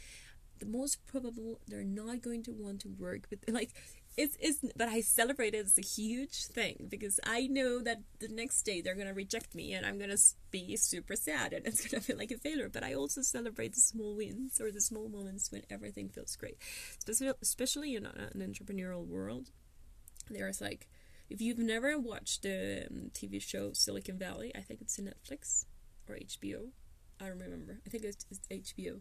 the 0.59 0.65
most 0.67 1.05
probable 1.07 1.59
they're 1.67 1.83
not 1.83 2.21
going 2.21 2.43
to 2.43 2.51
want 2.51 2.79
to 2.81 2.87
work 2.87 3.21
with 3.29 3.39
like 3.49 3.73
it's, 4.17 4.37
it's 4.39 4.59
but 4.75 4.89
I 4.89 5.01
celebrate 5.01 5.53
it 5.53 5.65
as 5.65 5.77
a 5.77 5.81
huge 5.81 6.45
thing 6.45 6.87
because 6.89 7.19
I 7.25 7.47
know 7.47 7.81
that 7.81 8.01
the 8.19 8.27
next 8.27 8.63
day 8.63 8.81
they're 8.81 8.95
gonna 8.95 9.13
reject 9.13 9.55
me 9.55 9.73
and 9.73 9.85
I'm 9.85 9.97
gonna 9.97 10.17
be 10.51 10.75
super 10.77 11.15
sad 11.15 11.53
and 11.53 11.65
it's 11.65 11.87
gonna 11.87 12.01
feel 12.01 12.17
like 12.17 12.31
a 12.31 12.37
failure. 12.37 12.69
But 12.69 12.83
I 12.83 12.93
also 12.93 13.21
celebrate 13.21 13.73
the 13.73 13.81
small 13.81 14.15
wins 14.15 14.59
or 14.59 14.71
the 14.71 14.81
small 14.81 15.07
moments 15.09 15.51
when 15.51 15.63
everything 15.69 16.09
feels 16.09 16.35
great, 16.35 16.57
especially 17.41 17.95
in 17.95 18.05
an 18.05 18.31
entrepreneurial 18.35 19.05
world. 19.05 19.49
There's 20.29 20.61
like 20.61 20.87
if 21.29 21.39
you've 21.39 21.59
never 21.59 21.97
watched 21.97 22.43
the 22.43 22.87
um, 22.91 23.11
TV 23.13 23.41
show 23.41 23.71
Silicon 23.71 24.17
Valley, 24.17 24.51
I 24.53 24.59
think 24.59 24.81
it's 24.81 24.99
in 24.99 25.05
Netflix 25.05 25.65
or 26.09 26.15
HBO. 26.15 26.71
I 27.21 27.27
don't 27.27 27.39
remember. 27.39 27.79
I 27.85 27.89
think 27.89 28.03
it's, 28.03 28.25
it's 28.31 28.73
HBO. 28.73 28.99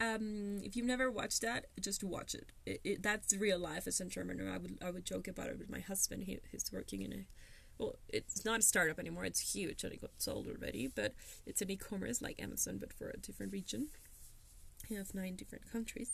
Um, 0.00 0.60
if 0.62 0.76
you've 0.76 0.86
never 0.86 1.10
watched 1.10 1.40
that, 1.42 1.66
just 1.80 2.04
watch 2.04 2.34
it. 2.34 2.52
It, 2.66 2.80
it. 2.84 3.02
That's 3.02 3.34
real 3.36 3.58
life 3.58 3.86
as 3.86 4.00
entrepreneur. 4.00 4.52
I 4.52 4.58
would 4.58 4.78
I 4.84 4.90
would 4.90 5.04
joke 5.04 5.28
about 5.28 5.48
it 5.48 5.58
with 5.58 5.70
my 5.70 5.80
husband. 5.80 6.24
He, 6.24 6.38
he's 6.50 6.70
working 6.72 7.02
in 7.02 7.12
a 7.12 7.24
well, 7.78 7.96
it's 8.08 8.44
not 8.44 8.60
a 8.60 8.62
startup 8.62 9.00
anymore. 9.00 9.24
It's 9.24 9.54
huge 9.54 9.82
and 9.82 9.92
it 9.92 10.00
got 10.00 10.10
sold 10.18 10.46
already. 10.46 10.88
But 10.94 11.14
it's 11.46 11.62
an 11.62 11.70
e-commerce 11.70 12.20
like 12.20 12.40
Amazon, 12.40 12.78
but 12.78 12.92
for 12.92 13.08
a 13.08 13.16
different 13.18 13.52
region. 13.52 13.88
We 14.90 14.96
have 14.96 15.14
nine 15.14 15.36
different 15.36 15.72
countries, 15.72 16.10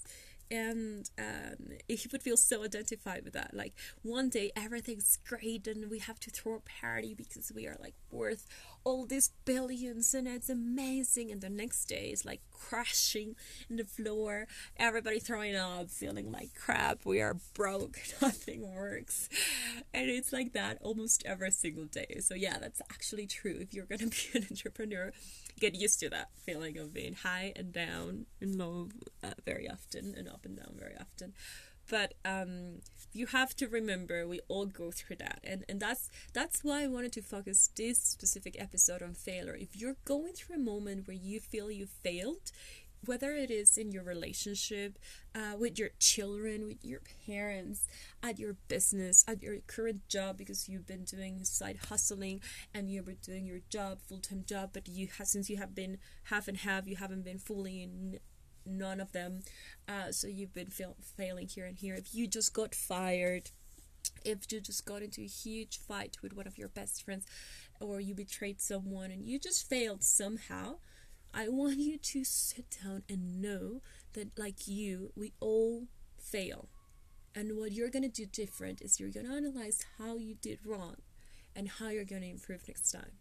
and 0.51 1.09
um, 1.19 1.73
he 1.89 2.09
would 2.11 2.23
feel 2.23 2.37
so 2.37 2.65
identified 2.65 3.25
with 3.25 3.35
that. 3.35 3.55
Like 3.55 3.75
one 4.03 4.29
day 4.29 4.51
everything's 4.57 5.19
great 5.27 5.67
and 5.67 5.91
we 5.91 5.99
have 6.01 6.19
to 6.21 6.31
throw 6.31 6.57
a 6.57 6.61
party 6.61 7.15
because 7.15 7.53
we 7.55 7.67
are 7.67 7.77
like 7.81 7.95
worth 8.11 8.47
all 8.85 9.07
these 9.07 9.31
billions 9.45 10.15
and 10.15 10.27
it's 10.27 10.49
amazing, 10.49 11.31
and 11.31 11.41
the 11.41 11.51
next 11.51 11.87
day 11.87 12.11
is 12.13 12.25
like 12.25 12.41
crashing 12.51 13.37
in 13.69 13.77
the 13.77 13.85
floor, 13.85 14.47
everybody 14.77 15.19
throwing 15.19 15.57
up, 15.57 15.91
feeling 15.91 16.31
like 16.31 16.55
crap. 16.55 17.05
We 17.05 17.21
are 17.21 17.37
broke, 17.55 17.99
nothing 18.23 18.75
works, 18.75 19.29
and 19.93 20.11
it's 20.11 20.33
like 20.33 20.53
that 20.53 20.79
almost 20.81 21.23
every 21.27 21.51
single 21.51 21.87
day. 21.87 22.19
So 22.21 22.35
yeah, 22.35 22.59
that's 22.59 22.81
actually 22.91 23.27
true. 23.27 23.59
If 23.61 23.75
you're 23.75 23.87
gonna 23.87 24.07
be 24.33 24.39
an 24.39 24.47
entrepreneur 24.51 25.13
get 25.59 25.75
used 25.75 26.01
to 26.01 26.09
that 26.09 26.29
feeling 26.37 26.79
of 26.79 26.93
being 26.93 27.13
high 27.13 27.53
and 27.55 27.73
down 27.73 28.25
and 28.41 28.57
low 28.57 28.89
uh, 29.23 29.33
very 29.45 29.69
often 29.69 30.15
and 30.17 30.27
up 30.27 30.45
and 30.45 30.57
down 30.57 30.75
very 30.79 30.95
often 30.99 31.35
but 31.91 32.15
um, 32.25 32.81
you 33.13 33.27
have 33.27 33.55
to 33.57 33.69
remember 33.69 34.27
we 34.27 34.41
all 34.49 34.65
go 34.65 34.91
through 34.91 35.17
that. 35.17 35.41
And, 35.45 35.65
and 35.69 35.81
that's 35.81 36.09
that's 36.33 36.63
why 36.65 36.85
i 36.85 36.87
wanted 36.87 37.13
to 37.13 37.23
focus 37.23 37.69
this 37.77 37.99
specific 37.99 38.57
episode 38.59 39.03
on 39.03 39.15
failure. 39.15 39.57
If 39.57 39.77
you're 39.77 39.97
going 40.05 40.33
through 40.33 40.57
a 40.57 40.61
moment 40.61 41.07
where 41.07 41.17
you 41.17 41.41
feel 41.41 41.71
you 41.71 41.87
failed 41.87 42.53
whether 43.07 43.33
it 43.33 43.51
is 43.51 43.79
in 43.79 43.91
your 43.91 44.03
relationship 44.03 44.99
uh, 45.35 45.57
with 45.59 45.79
your 45.79 45.89
children, 45.99 46.67
with 46.67 46.85
your 46.85 47.01
parents, 47.27 47.87
at 48.23 48.39
your 48.39 48.57
business, 48.69 49.25
at 49.27 49.43
your 49.43 49.57
current 49.67 50.07
job, 50.09 50.37
because 50.37 50.69
you've 50.69 50.87
been 50.87 51.05
doing 51.05 51.43
side 51.45 51.79
hustling 51.89 52.43
and 52.75 52.91
you 52.91 53.03
were 53.03 53.15
doing 53.15 53.47
your 53.47 53.61
job, 53.71 54.01
full 54.07 54.19
time 54.19 54.45
job, 54.47 54.71
but 54.73 54.89
you 54.89 55.09
have, 55.19 55.27
since 55.27 55.49
you 55.49 55.57
have 55.57 55.75
been 55.75 55.99
half 56.25 56.47
and 56.49 56.59
half, 56.59 56.87
you 56.87 56.97
haven't 56.97 57.25
been 57.25 57.39
fully 57.39 57.83
in 57.83 58.19
none 58.67 59.01
of 59.01 59.13
them. 59.13 59.41
Uh, 59.89 60.13
so 60.13 60.27
you've 60.27 60.55
been 60.55 60.71
fail- 60.71 60.97
failing 61.17 61.49
here 61.49 61.67
and 61.67 61.77
here. 61.77 61.95
If 61.95 62.15
you 62.15 62.27
just 62.27 62.55
got 62.55 62.75
fired, 62.75 63.51
if 64.25 64.51
you 64.51 64.61
just 64.61 64.85
got 64.85 65.03
into 65.03 65.23
a 65.23 65.27
huge 65.27 65.79
fight 65.79 66.17
with 66.23 66.35
one 66.35 66.47
of 66.47 66.59
your 66.59 66.69
best 66.69 67.03
friends, 67.05 67.27
or 67.81 68.01
you 68.01 68.15
betrayed 68.15 68.61
someone 68.61 69.11
and 69.11 69.25
you 69.27 69.39
just 69.39 69.69
failed 69.69 70.05
somehow 70.05 70.77
I 71.33 71.49
want 71.49 71.79
you 71.79 71.97
to 71.97 72.25
sit 72.25 72.79
down 72.83 73.03
and 73.09 73.41
know 73.41 73.83
that, 74.15 74.37
like 74.39 74.67
you, 74.67 75.13
we 75.15 75.33
all 75.41 75.87
fail. 76.19 76.69
And 77.35 77.57
what 77.57 77.73
you're 77.73 77.91
going 77.91 78.03
to 78.03 78.09
do 78.09 78.27
different 78.27 78.83
is 78.83 78.99
you're 78.99 79.11
going 79.11 79.27
to 79.27 79.33
analyze 79.33 79.85
how 79.99 80.17
you 80.17 80.35
did 80.35 80.59
wrong 80.67 80.97
and 81.55 81.69
how 81.69 81.89
you're 81.89 82.05
going 82.05 82.23
to 82.23 82.29
improve 82.29 82.67
next 82.67 82.91
time. 82.91 83.13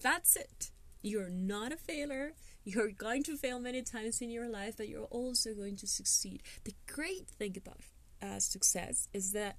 That's 0.00 0.36
it. 0.36 0.70
You're 1.02 1.30
not 1.30 1.72
a 1.72 1.76
failure. 1.76 2.32
You're 2.64 2.92
going 2.92 3.24
to 3.24 3.36
fail 3.36 3.58
many 3.58 3.82
times 3.82 4.20
in 4.20 4.30
your 4.30 4.48
life, 4.48 4.76
but 4.76 4.88
you're 4.88 5.04
also 5.04 5.54
going 5.54 5.76
to 5.76 5.86
succeed. 5.86 6.42
The 6.64 6.74
great 6.86 7.28
thing 7.28 7.56
about 7.56 7.80
uh, 8.22 8.38
success 8.38 9.08
is 9.12 9.32
that 9.32 9.58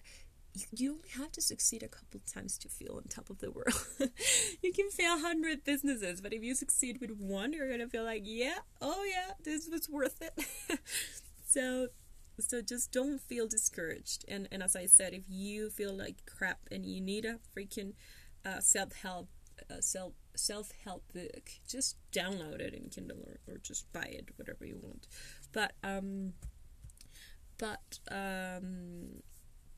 you 0.71 0.91
only 0.91 1.09
have 1.17 1.31
to 1.31 1.41
succeed 1.41 1.81
a 1.83 1.87
couple 1.87 2.21
times 2.31 2.57
to 2.59 2.69
feel 2.69 2.95
on 2.95 3.03
top 3.09 3.29
of 3.29 3.39
the 3.39 3.51
world. 3.51 3.87
you 4.61 4.71
can 4.71 4.89
fail 4.89 5.15
100 5.15 5.63
businesses, 5.63 6.21
but 6.21 6.31
if 6.31 6.43
you 6.43 6.53
succeed 6.53 6.99
with 7.01 7.11
one, 7.11 7.53
you're 7.53 7.67
going 7.67 7.79
to 7.79 7.89
feel 7.89 8.03
like, 8.03 8.21
yeah, 8.23 8.59
oh 8.79 9.03
yeah, 9.03 9.33
this 9.43 9.67
was 9.67 9.89
worth 9.89 10.21
it. 10.21 10.79
so 11.47 11.87
so 12.39 12.61
just 12.61 12.91
don't 12.91 13.21
feel 13.21 13.47
discouraged. 13.47 14.25
And 14.27 14.47
and 14.51 14.63
as 14.63 14.75
I 14.75 14.85
said, 14.85 15.13
if 15.13 15.23
you 15.27 15.69
feel 15.69 15.93
like 15.93 16.25
crap 16.25 16.59
and 16.71 16.85
you 16.85 17.01
need 17.01 17.25
a 17.25 17.39
freaking 17.55 17.93
uh, 18.45 18.59
self-help 18.59 19.29
uh, 19.69 19.81
self 19.81 20.13
self 20.35 20.71
help 20.83 21.03
book. 21.13 21.51
Just 21.67 21.97
download 22.11 22.59
it 22.59 22.73
in 22.73 22.89
Kindle 22.89 23.19
or, 23.25 23.53
or 23.53 23.57
just 23.57 23.91
buy 23.93 24.05
it, 24.05 24.29
whatever 24.35 24.65
you 24.65 24.79
want. 24.81 25.07
But 25.51 25.73
um, 25.83 26.33
but 27.57 27.99
um, 28.11 29.21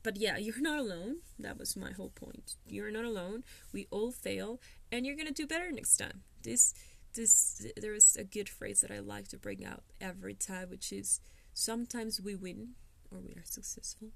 but 0.02 0.16
yeah, 0.16 0.36
you're 0.36 0.60
not 0.60 0.78
alone. 0.78 1.16
That 1.38 1.58
was 1.58 1.76
my 1.76 1.92
whole 1.92 2.10
point. 2.10 2.56
You're 2.66 2.90
not 2.90 3.04
alone. 3.04 3.44
We 3.72 3.86
all 3.90 4.12
fail, 4.12 4.60
and 4.90 5.04
you're 5.04 5.16
gonna 5.16 5.32
do 5.32 5.46
better 5.46 5.70
next 5.70 5.96
time. 5.96 6.22
This 6.42 6.74
this 7.14 7.66
there 7.76 7.94
is 7.94 8.16
a 8.16 8.24
good 8.24 8.48
phrase 8.48 8.80
that 8.82 8.90
I 8.90 9.00
like 9.00 9.28
to 9.28 9.38
bring 9.38 9.64
out 9.64 9.82
every 10.00 10.34
time, 10.34 10.70
which 10.70 10.92
is 10.92 11.20
sometimes 11.54 12.20
we 12.20 12.34
win 12.34 12.70
or 13.10 13.18
we 13.18 13.32
are 13.32 13.44
successful, 13.44 14.08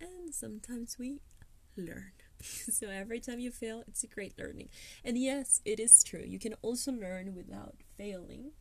and 0.00 0.34
sometimes 0.34 0.98
we 0.98 1.20
learn. 1.76 2.12
so 2.42 2.88
every 2.88 3.20
time 3.20 3.40
you 3.40 3.50
fail, 3.50 3.82
it's 3.86 4.04
a 4.04 4.06
great 4.06 4.38
learning. 4.38 4.68
And 5.04 5.18
yes, 5.18 5.60
it 5.64 5.80
is 5.80 6.02
true. 6.02 6.24
You 6.26 6.38
can 6.38 6.54
also 6.62 6.92
learn 6.92 7.34
without 7.34 7.76
failing, 7.96 8.52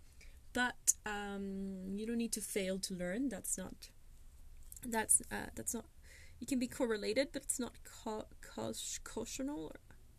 but 0.54 0.94
um, 1.06 1.94
you 1.96 2.06
don't 2.08 2.18
need 2.18 2.34
to 2.34 2.42
fail 2.42 2.80
to 2.80 2.94
learn. 2.96 3.30
That's 3.30 3.58
not. 3.58 3.90
That's 4.86 5.22
uh, 5.32 5.50
that's 5.56 5.74
not. 5.74 5.86
You 6.40 6.48
can 6.48 6.60
be 6.60 6.68
correlated, 6.68 7.30
but 7.34 7.44
it's 7.44 7.60
not 7.60 7.74
co-. 7.84 8.26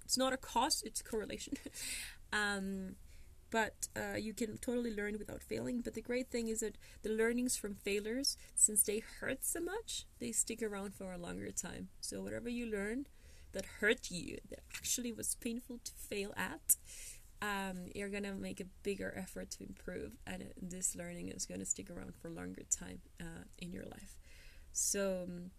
It's 0.04 0.16
not 0.18 0.32
a 0.32 0.36
cause. 0.36 0.82
It's 0.86 1.02
correlation. 1.02 1.54
um, 2.32 2.96
but 3.50 3.88
uh, 3.96 4.16
you 4.16 4.34
can 4.34 4.58
totally 4.58 4.94
learn 4.94 5.16
without 5.18 5.42
failing. 5.42 5.80
But 5.80 5.94
the 5.94 6.02
great 6.02 6.30
thing 6.30 6.48
is 6.48 6.60
that 6.60 6.76
the 7.02 7.10
learnings 7.10 7.56
from 7.56 7.74
failures, 7.76 8.36
since 8.54 8.82
they 8.82 9.02
hurt 9.20 9.44
so 9.44 9.60
much, 9.60 10.06
they 10.18 10.32
stick 10.32 10.62
around 10.62 10.94
for 10.94 11.12
a 11.12 11.18
longer 11.18 11.50
time. 11.50 11.88
So 12.00 12.22
whatever 12.22 12.48
you 12.48 12.66
learn 12.66 13.06
that 13.58 13.66
hurt 13.80 14.08
you, 14.08 14.38
that 14.50 14.60
actually 14.76 15.12
was 15.12 15.34
painful 15.34 15.80
to 15.82 15.92
fail 15.92 16.32
at, 16.36 16.76
um, 17.42 17.86
you're 17.92 18.08
gonna 18.08 18.34
make 18.34 18.60
a 18.60 18.66
bigger 18.84 19.12
effort 19.16 19.50
to 19.50 19.64
improve, 19.64 20.12
and 20.28 20.44
this 20.62 20.94
learning 20.94 21.28
is 21.28 21.44
gonna 21.44 21.64
stick 21.64 21.90
around 21.90 22.14
for 22.14 22.30
longer 22.30 22.62
time 22.70 23.00
uh, 23.20 23.44
in 23.58 23.72
your 23.72 23.84
life. 23.84 24.16
So. 24.72 25.24
Um, 25.28 25.50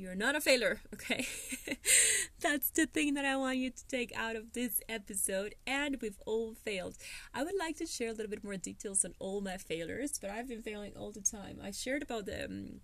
you're 0.00 0.14
not 0.14 0.36
a 0.36 0.40
failure, 0.40 0.80
okay? 0.94 1.26
That's 2.40 2.70
the 2.70 2.86
thing 2.86 3.14
that 3.14 3.24
I 3.24 3.34
want 3.34 3.56
you 3.56 3.70
to 3.70 3.86
take 3.88 4.16
out 4.16 4.36
of 4.36 4.52
this 4.52 4.80
episode, 4.88 5.56
and 5.66 5.96
we've 6.00 6.20
all 6.24 6.54
failed. 6.54 6.96
I 7.34 7.42
would 7.42 7.58
like 7.58 7.78
to 7.78 7.86
share 7.86 8.10
a 8.10 8.12
little 8.12 8.30
bit 8.30 8.44
more 8.44 8.56
details 8.56 9.04
on 9.04 9.14
all 9.18 9.40
my 9.40 9.56
failures, 9.56 10.16
but 10.20 10.30
I've 10.30 10.46
been 10.46 10.62
failing 10.62 10.92
all 10.96 11.10
the 11.10 11.20
time. 11.20 11.58
I 11.60 11.72
shared 11.72 12.02
about 12.04 12.26
the 12.26 12.44
um, 12.44 12.80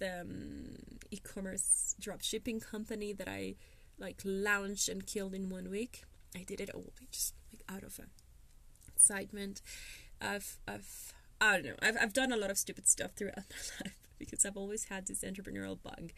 the 0.00 0.20
um, 0.22 0.76
e-commerce 1.10 1.94
drop 2.00 2.22
shipping 2.22 2.58
company 2.60 3.12
that 3.12 3.28
I 3.28 3.54
like 4.00 4.20
launched 4.24 4.88
and 4.88 5.06
killed 5.06 5.34
in 5.34 5.48
one 5.48 5.70
week. 5.70 6.04
I 6.34 6.42
did 6.42 6.60
it 6.60 6.70
all 6.74 6.92
just 7.10 7.34
like 7.52 7.62
out 7.68 7.84
of 7.84 8.00
excitement. 8.88 9.62
I've 10.20 10.58
I've 10.66 11.12
I 11.40 11.54
don't 11.54 11.66
know. 11.66 11.76
I've 11.82 11.96
I've 12.00 12.12
done 12.12 12.32
a 12.32 12.36
lot 12.36 12.50
of 12.50 12.58
stupid 12.58 12.88
stuff 12.88 13.12
throughout 13.12 13.36
my 13.50 13.86
life 13.86 14.00
because 14.20 14.44
I've 14.44 14.56
always 14.56 14.84
had 14.84 15.08
this 15.08 15.24
entrepreneurial 15.24 15.82
bug. 15.82 16.12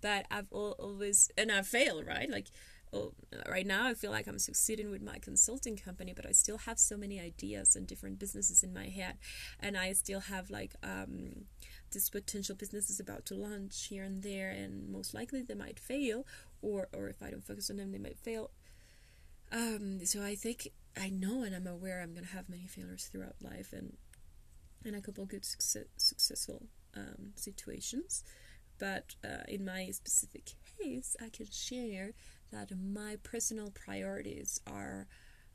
But 0.00 0.26
I've 0.32 0.50
always, 0.50 1.30
and 1.38 1.52
I 1.52 1.62
fail, 1.62 2.02
right? 2.02 2.28
Like, 2.28 2.48
oh, 2.92 3.12
right 3.48 3.66
now 3.66 3.86
I 3.86 3.94
feel 3.94 4.10
like 4.10 4.26
I'm 4.26 4.40
succeeding 4.40 4.90
with 4.90 5.00
my 5.00 5.18
consulting 5.18 5.76
company, 5.76 6.12
but 6.12 6.26
I 6.26 6.32
still 6.32 6.58
have 6.58 6.80
so 6.80 6.96
many 6.96 7.20
ideas 7.20 7.76
and 7.76 7.86
different 7.86 8.18
businesses 8.18 8.64
in 8.64 8.74
my 8.74 8.86
head. 8.86 9.18
And 9.60 9.76
I 9.76 9.92
still 9.92 10.20
have 10.20 10.50
like, 10.50 10.74
um, 10.82 11.44
this 11.92 12.10
potential 12.10 12.56
business 12.56 12.90
is 12.90 12.98
about 12.98 13.26
to 13.26 13.34
launch 13.34 13.86
here 13.88 14.02
and 14.02 14.22
there, 14.24 14.50
and 14.50 14.90
most 14.90 15.14
likely 15.14 15.42
they 15.42 15.54
might 15.54 15.78
fail, 15.78 16.26
or, 16.62 16.88
or 16.92 17.08
if 17.08 17.22
I 17.22 17.30
don't 17.30 17.44
focus 17.46 17.70
on 17.70 17.76
them, 17.76 17.92
they 17.92 17.98
might 17.98 18.18
fail. 18.18 18.50
Um, 19.50 20.04
so 20.04 20.22
I 20.22 20.34
think 20.34 20.68
I 20.96 21.10
know 21.10 21.42
and 21.42 21.54
I'm 21.54 21.66
aware 21.66 22.00
I'm 22.00 22.14
going 22.14 22.26
to 22.26 22.32
have 22.32 22.48
many 22.48 22.66
failures 22.66 23.08
throughout 23.10 23.36
life 23.42 23.72
and 23.72 23.96
and 24.84 24.96
a 24.96 25.00
couple 25.00 25.24
good 25.26 25.44
success, 25.44 25.84
successful 25.96 26.66
um, 26.96 27.32
situations. 27.36 28.24
But 28.78 29.14
uh, 29.24 29.44
in 29.46 29.64
my 29.64 29.90
specific 29.90 30.54
case, 30.80 31.14
I 31.20 31.28
can 31.28 31.46
share 31.52 32.14
that 32.50 32.72
my 32.76 33.16
personal 33.22 33.70
priorities 33.70 34.60
are 34.66 35.06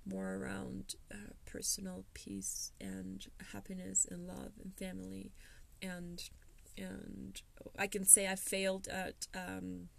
more 0.06 0.36
around 0.36 0.96
uh, 1.12 1.34
personal 1.46 2.06
peace 2.14 2.72
and 2.80 3.28
happiness 3.52 4.08
and 4.10 4.28
love 4.28 4.54
and 4.64 4.74
family 4.76 5.34
and 5.82 6.30
and 6.78 7.42
I 7.78 7.88
can 7.88 8.06
say 8.06 8.28
I 8.28 8.36
failed 8.36 8.88
at 8.88 9.28
um, 9.34 9.90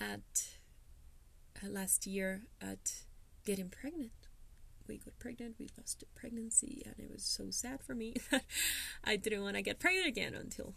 at 0.00 0.48
uh, 1.62 1.68
last 1.68 2.06
year 2.06 2.42
at 2.60 3.04
getting 3.44 3.68
pregnant 3.68 4.12
we 4.90 4.98
got 4.98 5.18
pregnant, 5.18 5.54
we 5.58 5.68
lost 5.78 6.02
pregnancy, 6.14 6.82
and 6.84 6.94
it 6.98 7.10
was 7.10 7.22
so 7.22 7.50
sad 7.50 7.80
for 7.80 7.94
me 7.94 8.16
that 8.30 8.44
I 9.04 9.16
didn't 9.16 9.42
want 9.42 9.56
to 9.56 9.62
get 9.62 9.78
pregnant 9.78 10.08
again 10.08 10.34
until 10.34 10.74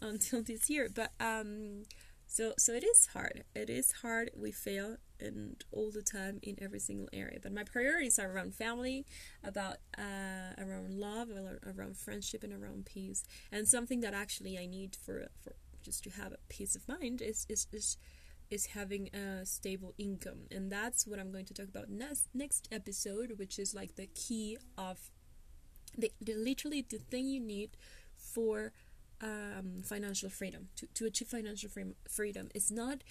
until 0.00 0.42
this 0.42 0.70
year. 0.70 0.88
But 0.94 1.12
um, 1.20 1.82
so 2.26 2.52
so 2.56 2.72
it 2.72 2.84
is 2.84 3.08
hard. 3.12 3.44
It 3.54 3.68
is 3.68 3.92
hard. 4.02 4.30
We 4.36 4.52
fail 4.52 4.96
and 5.18 5.62
all 5.72 5.90
the 5.90 6.02
time 6.02 6.38
in 6.42 6.56
every 6.62 6.78
single 6.78 7.08
area. 7.12 7.38
But 7.42 7.52
my 7.52 7.64
priorities 7.64 8.18
are 8.18 8.30
around 8.30 8.54
family, 8.54 9.04
about 9.44 9.78
uh, 9.98 10.54
around 10.56 10.94
love, 10.94 11.28
around 11.66 11.96
friendship, 11.96 12.44
and 12.44 12.52
around 12.52 12.86
peace. 12.86 13.24
And 13.50 13.66
something 13.66 14.00
that 14.00 14.14
actually 14.14 14.58
I 14.58 14.66
need 14.66 14.94
for 14.94 15.28
for 15.42 15.56
just 15.82 16.04
to 16.04 16.10
have 16.10 16.32
a 16.32 16.38
peace 16.48 16.76
of 16.76 16.86
mind 16.88 17.20
is 17.20 17.46
is 17.48 17.66
is 17.72 17.96
is 18.50 18.66
having 18.66 19.08
a 19.14 19.46
stable 19.46 19.94
income. 19.98 20.40
And 20.50 20.70
that's 20.70 21.06
what 21.06 21.18
i'm 21.18 21.32
going 21.32 21.46
to 21.46 21.54
talk 21.54 21.68
about 21.68 21.88
next 21.88 22.28
next 22.34 22.68
episode 22.72 23.34
which 23.38 23.58
is 23.58 23.74
like 23.74 23.96
the 23.96 24.06
key 24.06 24.58
of 24.76 25.10
the, 25.96 26.12
the 26.20 26.34
literally 26.34 26.84
the 26.88 26.98
thing 26.98 27.26
you 27.26 27.40
need 27.40 27.76
for 28.16 28.72
um, 29.22 29.82
financial 29.82 30.30
freedom 30.30 30.68
to, 30.76 30.86
to 30.94 31.06
achieve 31.06 31.28
financial 31.28 31.68
free- 31.68 31.94
freedom. 32.08 32.48
Is 32.54 32.70
not 32.70 33.02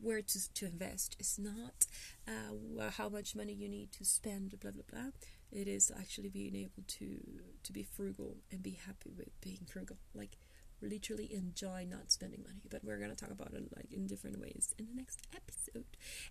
where 0.00 0.22
to, 0.22 0.54
to 0.54 0.66
invest. 0.66 1.16
It's 1.18 1.38
not 1.38 1.86
uh, 2.26 2.90
how 2.90 3.08
much 3.08 3.34
money 3.34 3.52
you 3.52 3.68
need 3.68 3.92
to 3.92 4.04
spend 4.04 4.58
blah 4.60 4.70
blah 4.70 4.82
blah. 4.90 5.10
It 5.50 5.66
is 5.68 5.90
actually 5.98 6.28
being 6.28 6.54
able 6.54 6.84
to 6.86 7.20
to 7.62 7.72
be 7.72 7.82
frugal 7.82 8.36
and 8.50 8.62
be 8.62 8.78
happy 8.86 9.10
with 9.16 9.40
being 9.40 9.66
frugal. 9.70 9.96
Like 10.14 10.36
literally 10.82 11.32
enjoy 11.32 11.86
not 11.88 12.10
spending 12.12 12.42
money 12.46 12.62
but 12.70 12.84
we're 12.84 12.98
to 13.10 13.16
talk 13.16 13.30
about 13.30 13.52
it 13.52 13.64
like 13.76 13.92
in 13.92 14.06
different 14.06 14.40
ways 14.40 14.74
in 14.78 14.86
the 14.86 14.94
next 14.94 15.26
episode. 15.34 15.84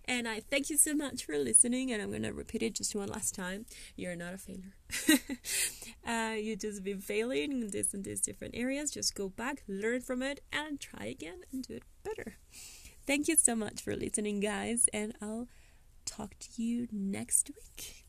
And 0.04 0.28
i 0.28 0.40
thank 0.40 0.70
you 0.70 0.76
so 0.76 0.94
much 0.94 1.24
for 1.24 1.36
listening 1.36 1.92
and 1.92 2.02
i'm 2.02 2.10
to 2.22 2.32
repeat 2.32 2.62
it 2.62 2.74
just 2.74 2.94
one 2.94 3.08
last 3.08 3.34
time. 3.34 3.66
You're 3.96 4.16
not 4.16 4.34
a 4.34 4.38
failure. 4.38 4.74
Uh, 6.06 6.32
you 6.32 6.56
just 6.56 6.82
been 6.82 7.00
failing 7.00 7.52
in 7.52 7.70
this 7.70 7.92
and 7.92 8.02
these 8.02 8.22
different 8.22 8.54
areas. 8.56 8.90
Just 8.90 9.14
go 9.14 9.28
back 9.28 9.62
learn 9.68 10.00
from 10.00 10.22
it 10.22 10.40
and 10.50 10.80
try 10.80 11.04
again 11.04 11.40
and 11.52 11.62
do 11.62 11.74
it 11.74 11.82
better. 12.02 12.38
Thank 13.06 13.28
you 13.28 13.36
so 13.36 13.54
much 13.54 13.82
for 13.82 13.94
listening 13.94 14.40
guys 14.40 14.88
and 14.92 15.14
i'll 15.20 15.48
talk 16.04 16.34
to 16.38 16.62
you 16.62 16.88
next 16.92 17.50
week 17.54 18.07